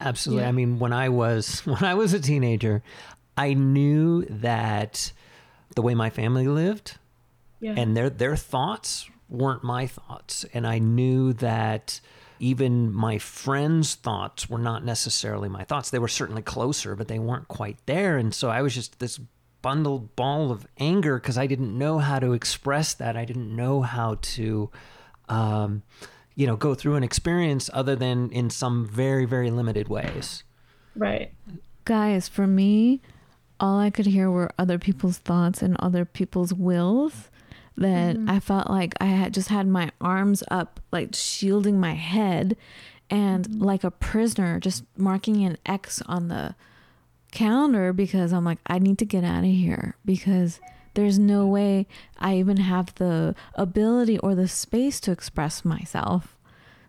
Absolutely. 0.02 0.44
Yeah. 0.44 0.50
I 0.50 0.52
mean, 0.52 0.78
when 0.78 0.92
I 0.92 1.08
was 1.08 1.62
when 1.66 1.86
I 1.86 1.94
was 1.94 2.14
a 2.14 2.20
teenager, 2.20 2.84
I 3.38 3.54
knew 3.54 4.26
that 4.26 5.14
the 5.74 5.82
way 5.82 5.96
my 5.96 6.10
family 6.10 6.50
lived 6.50 6.98
yeah. 7.62 7.76
and 7.78 7.96
their 7.96 8.10
their 8.10 8.36
thoughts 8.36 9.10
weren't 9.30 9.64
my 9.64 9.88
thoughts. 9.88 10.46
And 10.54 10.68
I 10.68 10.80
knew 10.80 11.32
that 11.34 12.02
even 12.40 12.94
my 12.94 13.18
friends' 13.18 13.96
thoughts 13.96 14.50
were 14.50 14.60
not 14.60 14.84
necessarily 14.84 15.50
my 15.50 15.64
thoughts. 15.64 15.90
They 15.90 16.00
were 16.00 16.08
certainly 16.08 16.42
closer, 16.42 16.96
but 16.96 17.08
they 17.08 17.20
weren't 17.20 17.48
quite 17.48 17.78
there. 17.86 18.18
And 18.18 18.34
so 18.34 18.50
I 18.50 18.62
was 18.62 18.74
just 18.74 19.00
this 19.00 19.20
bundled 19.62 20.16
ball 20.16 20.52
of 20.52 20.66
anger 20.78 21.20
because 21.20 21.38
I 21.38 21.48
didn't 21.48 21.78
know 21.78 22.00
how 22.00 22.20
to 22.20 22.34
express 22.34 22.94
that. 22.96 23.18
I 23.18 23.26
didn't 23.26 23.54
know 23.56 23.82
how 23.82 24.18
to, 24.22 24.70
um, 25.28 25.84
you 26.36 26.48
know, 26.48 26.56
go 26.56 26.74
through 26.74 26.96
an 26.96 27.04
experience 27.04 27.70
other 27.74 27.96
than 27.96 28.32
in 28.32 28.50
some 28.50 28.86
very, 28.86 29.26
very 29.26 29.52
limited 29.52 29.90
ways. 29.90 30.44
Right. 30.96 31.34
Guys, 31.86 32.28
for 32.28 32.48
me, 32.48 33.02
all 33.60 33.80
I 33.80 33.90
could 33.90 34.06
hear 34.06 34.32
were 34.32 34.52
other 34.58 34.80
people's 34.80 35.18
thoughts 35.18 35.62
and 35.62 35.76
other 35.80 36.06
people's 36.06 36.54
wills 36.54 37.30
that 37.78 38.18
mm. 38.18 38.30
I 38.30 38.40
felt 38.40 38.70
like 38.70 38.94
I 39.00 39.06
had 39.06 39.34
just 39.34 39.50
had 39.50 39.68
my 39.68 39.92
arms 40.02 40.44
up, 40.52 40.80
like 40.92 41.10
shielding 41.14 41.80
my 41.80 41.94
head, 41.94 42.58
and 43.10 43.48
mm. 43.48 43.62
like 43.62 43.84
a 43.84 43.92
prisoner, 43.92 44.60
just 44.60 44.84
marking 44.98 45.44
an 45.46 45.58
X 45.66 46.02
on 46.06 46.28
the 46.28 46.56
calendar 47.32 47.94
because 47.94 48.34
I'm 48.34 48.46
like, 48.46 48.60
I 48.68 48.80
need 48.80 48.98
to 49.00 49.06
get 49.06 49.24
out 49.24 49.44
of 49.44 49.52
here 49.52 49.96
because 50.06 50.60
there's 50.94 51.20
no 51.20 51.46
way 51.48 51.88
I 52.18 52.36
even 52.38 52.58
have 52.58 52.94
the 52.96 53.36
ability 53.56 54.18
or 54.20 54.36
the 54.36 54.48
space 54.48 55.00
to 55.02 55.12
express 55.12 55.64
myself. 55.64 56.36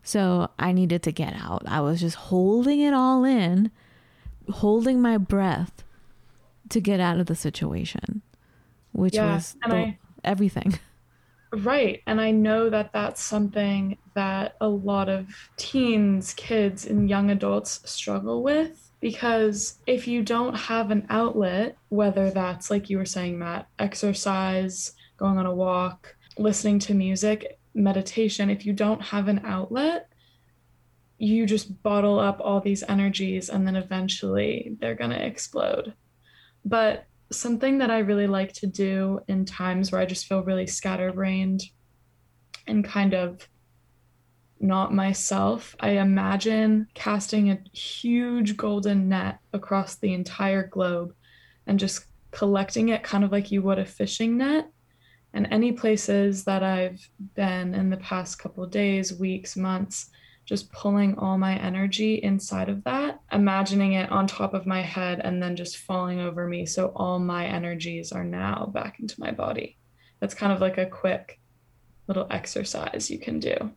So 0.02 0.50
I 0.58 0.72
needed 0.72 1.02
to 1.04 1.12
get 1.12 1.34
out. 1.34 1.62
I 1.66 1.80
was 1.80 2.00
just 2.00 2.16
holding 2.16 2.80
it 2.80 2.94
all 2.94 3.24
in, 3.24 3.70
holding 4.48 5.00
my 5.02 5.18
breath 5.18 5.84
to 6.70 6.80
get 6.80 7.00
out 7.00 7.20
of 7.20 7.26
the 7.26 7.34
situation, 7.34 8.22
which 8.92 9.14
yeah, 9.14 9.34
was 9.34 9.56
the, 9.66 9.74
I, 9.74 9.98
everything. 10.24 10.78
Right. 11.52 12.00
And 12.06 12.20
I 12.20 12.30
know 12.30 12.70
that 12.70 12.92
that's 12.92 13.20
something 13.20 13.98
that 14.14 14.54
a 14.60 14.68
lot 14.68 15.08
of 15.08 15.26
teens, 15.56 16.32
kids, 16.34 16.86
and 16.86 17.10
young 17.10 17.30
adults 17.30 17.80
struggle 17.90 18.44
with 18.44 18.92
because 19.00 19.78
if 19.86 20.06
you 20.06 20.22
don't 20.22 20.54
have 20.54 20.90
an 20.90 21.06
outlet, 21.10 21.76
whether 21.88 22.30
that's 22.30 22.70
like 22.70 22.88
you 22.88 22.98
were 22.98 23.04
saying, 23.04 23.38
Matt, 23.38 23.66
exercise, 23.78 24.92
going 25.16 25.38
on 25.38 25.46
a 25.46 25.54
walk, 25.54 26.14
listening 26.38 26.78
to 26.80 26.94
music, 26.94 27.58
meditation, 27.74 28.48
if 28.48 28.64
you 28.64 28.72
don't 28.72 29.02
have 29.02 29.26
an 29.26 29.40
outlet, 29.44 30.08
you 31.18 31.46
just 31.46 31.82
bottle 31.82 32.18
up 32.18 32.40
all 32.40 32.60
these 32.60 32.84
energies 32.88 33.48
and 33.48 33.66
then 33.66 33.76
eventually 33.76 34.76
they're 34.80 34.94
going 34.94 35.10
to 35.10 35.26
explode. 35.26 35.94
But 36.64 37.06
something 37.32 37.78
that 37.78 37.90
I 37.90 37.98
really 37.98 38.26
like 38.26 38.52
to 38.54 38.66
do 38.66 39.20
in 39.28 39.44
times 39.44 39.92
where 39.92 40.00
I 40.00 40.06
just 40.06 40.26
feel 40.26 40.42
really 40.42 40.66
scatterbrained 40.66 41.62
and 42.66 42.84
kind 42.84 43.14
of 43.14 43.46
not 44.60 44.92
myself, 44.92 45.74
I 45.80 45.90
imagine 45.90 46.86
casting 46.94 47.50
a 47.50 47.58
huge 47.72 48.56
golden 48.56 49.08
net 49.08 49.38
across 49.52 49.96
the 49.96 50.12
entire 50.12 50.66
globe 50.66 51.14
and 51.66 51.78
just 51.78 52.04
collecting 52.30 52.90
it 52.90 53.02
kind 53.02 53.24
of 53.24 53.32
like 53.32 53.50
you 53.50 53.62
would 53.62 53.78
a 53.78 53.84
fishing 53.86 54.36
net. 54.36 54.70
And 55.32 55.46
any 55.50 55.72
places 55.72 56.44
that 56.44 56.62
I've 56.62 57.00
been 57.34 57.74
in 57.74 57.88
the 57.88 57.96
past 57.98 58.38
couple 58.38 58.66
days, 58.66 59.18
weeks, 59.18 59.56
months, 59.56 60.10
just 60.50 60.72
pulling 60.72 61.16
all 61.16 61.38
my 61.38 61.56
energy 61.56 62.16
inside 62.16 62.68
of 62.68 62.82
that, 62.82 63.20
imagining 63.30 63.92
it 63.92 64.10
on 64.10 64.26
top 64.26 64.52
of 64.52 64.66
my 64.66 64.82
head 64.82 65.20
and 65.22 65.40
then 65.40 65.54
just 65.54 65.76
falling 65.76 66.18
over 66.18 66.44
me. 66.48 66.66
So 66.66 66.90
all 66.96 67.20
my 67.20 67.46
energies 67.46 68.10
are 68.10 68.24
now 68.24 68.68
back 68.74 68.98
into 68.98 69.20
my 69.20 69.30
body. 69.30 69.78
That's 70.18 70.34
kind 70.34 70.52
of 70.52 70.60
like 70.60 70.76
a 70.76 70.86
quick 70.86 71.38
little 72.08 72.26
exercise 72.32 73.12
you 73.12 73.20
can 73.20 73.38
do. 73.38 73.70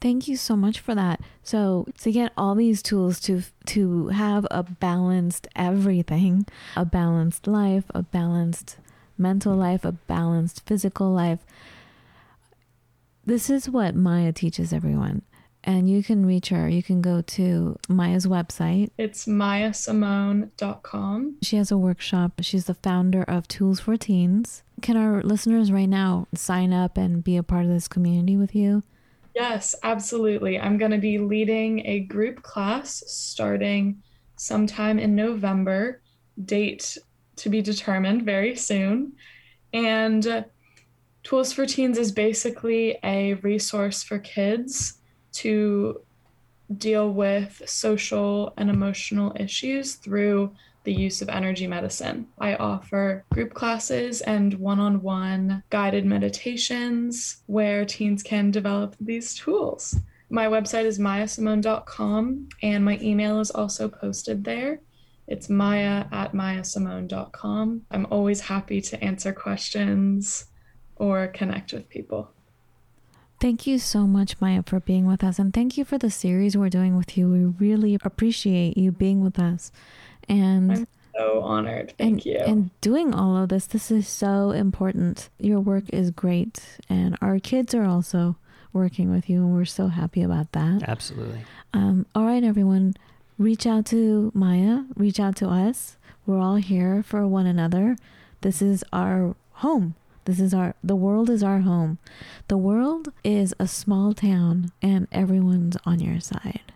Thank 0.00 0.26
you 0.26 0.36
so 0.36 0.56
much 0.56 0.80
for 0.80 0.96
that. 0.96 1.20
So 1.44 1.86
to 2.00 2.10
get 2.10 2.32
all 2.36 2.56
these 2.56 2.82
tools 2.82 3.20
to 3.20 3.44
to 3.66 4.08
have 4.08 4.48
a 4.50 4.64
balanced 4.64 5.46
everything, 5.54 6.44
a 6.74 6.84
balanced 6.84 7.46
life, 7.46 7.84
a 7.94 8.02
balanced 8.02 8.78
mental 9.16 9.54
life, 9.54 9.84
a 9.84 9.92
balanced 9.92 10.66
physical 10.66 11.12
life. 11.12 11.38
This 13.26 13.48
is 13.48 13.70
what 13.70 13.94
Maya 13.94 14.32
teaches 14.32 14.72
everyone. 14.72 15.22
And 15.66 15.88
you 15.88 16.02
can 16.02 16.26
reach 16.26 16.50
her. 16.50 16.68
You 16.68 16.82
can 16.82 17.00
go 17.00 17.22
to 17.22 17.78
Maya's 17.88 18.26
website. 18.26 18.90
It's 18.98 19.24
mayasimone.com. 19.24 21.36
She 21.40 21.56
has 21.56 21.70
a 21.70 21.78
workshop. 21.78 22.32
She's 22.42 22.66
the 22.66 22.74
founder 22.74 23.22
of 23.22 23.48
Tools 23.48 23.80
for 23.80 23.96
Teens. 23.96 24.62
Can 24.82 24.98
our 24.98 25.22
listeners 25.22 25.72
right 25.72 25.88
now 25.88 26.28
sign 26.34 26.74
up 26.74 26.98
and 26.98 27.24
be 27.24 27.38
a 27.38 27.42
part 27.42 27.64
of 27.64 27.70
this 27.70 27.88
community 27.88 28.36
with 28.36 28.54
you? 28.54 28.82
Yes, 29.34 29.74
absolutely. 29.82 30.60
I'm 30.60 30.76
going 30.76 30.90
to 30.90 30.98
be 30.98 31.16
leading 31.16 31.86
a 31.86 32.00
group 32.00 32.42
class 32.42 33.02
starting 33.06 34.02
sometime 34.36 34.98
in 34.98 35.14
November, 35.14 36.02
date 36.44 36.98
to 37.36 37.48
be 37.48 37.62
determined 37.62 38.22
very 38.22 38.54
soon. 38.54 39.14
And 39.72 40.44
Tools 41.24 41.54
for 41.54 41.64
Teens 41.64 41.96
is 41.96 42.12
basically 42.12 42.98
a 43.02 43.34
resource 43.34 44.02
for 44.02 44.18
kids 44.18 44.98
to 45.32 46.02
deal 46.76 47.10
with 47.10 47.62
social 47.64 48.52
and 48.58 48.68
emotional 48.68 49.34
issues 49.40 49.94
through 49.94 50.54
the 50.84 50.92
use 50.92 51.22
of 51.22 51.30
energy 51.30 51.66
medicine. 51.66 52.26
I 52.38 52.56
offer 52.56 53.24
group 53.30 53.54
classes 53.54 54.20
and 54.20 54.52
one 54.54 54.78
on 54.78 55.00
one 55.00 55.62
guided 55.70 56.04
meditations 56.04 57.38
where 57.46 57.86
teens 57.86 58.22
can 58.22 58.50
develop 58.50 58.94
these 59.00 59.34
tools. 59.34 59.96
My 60.28 60.46
website 60.46 60.84
is 60.84 60.98
mayasimone.com 60.98 62.48
and 62.62 62.84
my 62.84 62.98
email 63.00 63.40
is 63.40 63.50
also 63.50 63.88
posted 63.88 64.44
there. 64.44 64.80
It's 65.26 65.48
maya 65.48 66.04
at 66.12 66.34
mayasimone.com. 66.34 67.82
I'm 67.90 68.06
always 68.10 68.42
happy 68.42 68.82
to 68.82 69.02
answer 69.02 69.32
questions 69.32 70.48
or 70.96 71.26
connect 71.28 71.72
with 71.72 71.88
people. 71.88 72.30
Thank 73.40 73.66
you 73.66 73.78
so 73.78 74.06
much, 74.06 74.40
Maya, 74.40 74.62
for 74.64 74.80
being 74.80 75.06
with 75.06 75.22
us. 75.22 75.38
And 75.38 75.52
thank 75.52 75.76
you 75.76 75.84
for 75.84 75.98
the 75.98 76.10
series 76.10 76.56
we're 76.56 76.70
doing 76.70 76.96
with 76.96 77.18
you. 77.18 77.28
We 77.28 77.44
really 77.66 77.98
appreciate 78.02 78.78
you 78.78 78.92
being 78.92 79.22
with 79.22 79.38
us 79.38 79.70
and 80.28 80.72
I'm 80.72 80.86
so 81.16 81.42
honored. 81.42 81.94
Thank 81.98 82.12
and, 82.12 82.26
you. 82.26 82.38
And 82.38 82.80
doing 82.80 83.14
all 83.14 83.36
of 83.36 83.48
this, 83.48 83.66
this 83.66 83.90
is 83.90 84.08
so 84.08 84.50
important. 84.50 85.28
Your 85.38 85.60
work 85.60 85.84
is 85.90 86.10
great, 86.10 86.78
and 86.88 87.16
our 87.20 87.38
kids 87.38 87.74
are 87.74 87.84
also 87.84 88.36
working 88.72 89.10
with 89.10 89.30
you, 89.30 89.38
and 89.38 89.54
we're 89.54 89.64
so 89.64 89.88
happy 89.88 90.22
about 90.22 90.52
that. 90.52 90.82
Absolutely. 90.86 91.40
Um, 91.72 92.06
all 92.14 92.24
right, 92.24 92.42
everyone, 92.42 92.94
reach 93.38 93.66
out 93.66 93.86
to 93.86 94.32
Maya, 94.34 94.82
reach 94.96 95.20
out 95.20 95.36
to 95.36 95.48
us. 95.48 95.96
We're 96.26 96.40
all 96.40 96.56
here 96.56 97.02
for 97.02 97.26
one 97.26 97.46
another. 97.46 97.96
This 98.40 98.62
is 98.62 98.84
our 98.92 99.36
home. 99.52 99.94
This 100.24 100.40
is 100.40 100.54
our 100.54 100.74
the 100.82 100.96
world 100.96 101.28
is 101.30 101.42
our 101.42 101.60
home. 101.60 101.98
The 102.48 102.56
world 102.56 103.12
is 103.22 103.54
a 103.58 103.68
small 103.68 104.14
town 104.14 104.72
and 104.80 105.06
everyone's 105.12 105.76
on 105.84 106.00
your 106.00 106.20
side. 106.20 106.72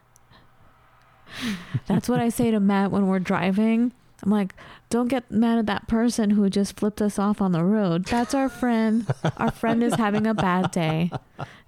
That's 1.87 2.08
what 2.08 2.20
I 2.20 2.28
say 2.28 2.50
to 2.50 2.61
Matt 2.61 2.90
when 2.90 3.06
we're 3.06 3.18
driving. 3.18 3.92
I'm 4.22 4.30
like, 4.30 4.54
don't 4.90 5.08
get 5.08 5.30
mad 5.30 5.58
at 5.58 5.66
that 5.66 5.87
person 5.87 6.30
who 6.30 6.50
just 6.50 6.76
flipped 6.76 7.00
us 7.00 7.18
off 7.18 7.40
on 7.40 7.52
the 7.52 7.64
road. 7.64 8.06
That's 8.06 8.34
our 8.34 8.48
friend. 8.48 9.06
Our 9.37 9.52
friend 9.52 9.82
is 9.82 9.94
having 9.94 10.26
a 10.26 10.34
bad 10.34 10.72
day. 10.72 11.12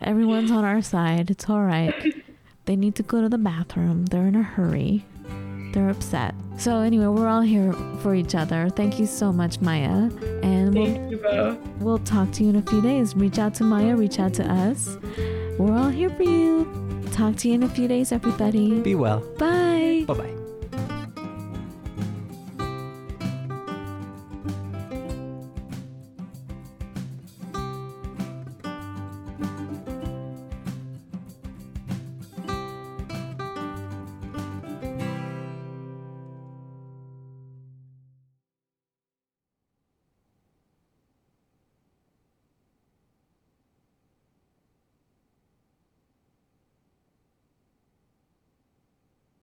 Everyone's 0.00 0.50
on 0.50 0.64
our 0.64 0.83
side. 0.83 1.31
It's 1.31 1.48
all 1.48 1.62
right. 1.62 1.94
They 2.64 2.74
need 2.74 2.96
to 2.96 3.02
go 3.04 3.20
to 3.22 3.28
the 3.28 3.38
bathroom. 3.38 4.06
They're 4.06 4.26
in 4.26 4.35
a 4.35 4.42
hurry. 4.42 5.04
They're 5.73 5.88
upset. 5.90 6.35
So 6.58 6.81
anyway, 6.81 7.06
we're 7.06 7.29
all 7.29 7.40
here 7.40 7.73
for 8.02 8.14
each 8.14 8.35
other. 8.35 8.68
Thank 8.68 8.98
you 8.98 9.06
so 9.06 9.33
much, 9.33 9.60
Maya. 9.60 10.10
And 10.42 10.75
we'll, 10.75 11.58
we'll 11.79 11.98
talk 11.98 12.31
to 12.33 12.44
you 12.44 12.50
in 12.50 12.56
a 12.56 12.62
few 12.62 12.83
days. 12.83 13.16
Reach 13.16 13.38
out 13.38 13.54
to 13.54 13.64
Maya, 13.64 13.96
reach 13.96 14.18
out 14.18 14.35
to 14.35 14.44
us. 14.50 14.98
We're 15.58 15.77
all 15.77 15.88
here 15.88 16.10
for 16.10 16.23
you. 16.25 16.66
Talk 17.12 17.37
to 17.37 17.48
you 17.48 17.54
in 17.54 17.62
a 17.62 17.68
few 17.68 17.88
days, 17.88 18.12
everybody. 18.12 18.81
Be 18.81 18.94
well. 18.94 19.21
Bye. 19.38 20.04
Bye 20.06 20.14
bye. 20.14 20.39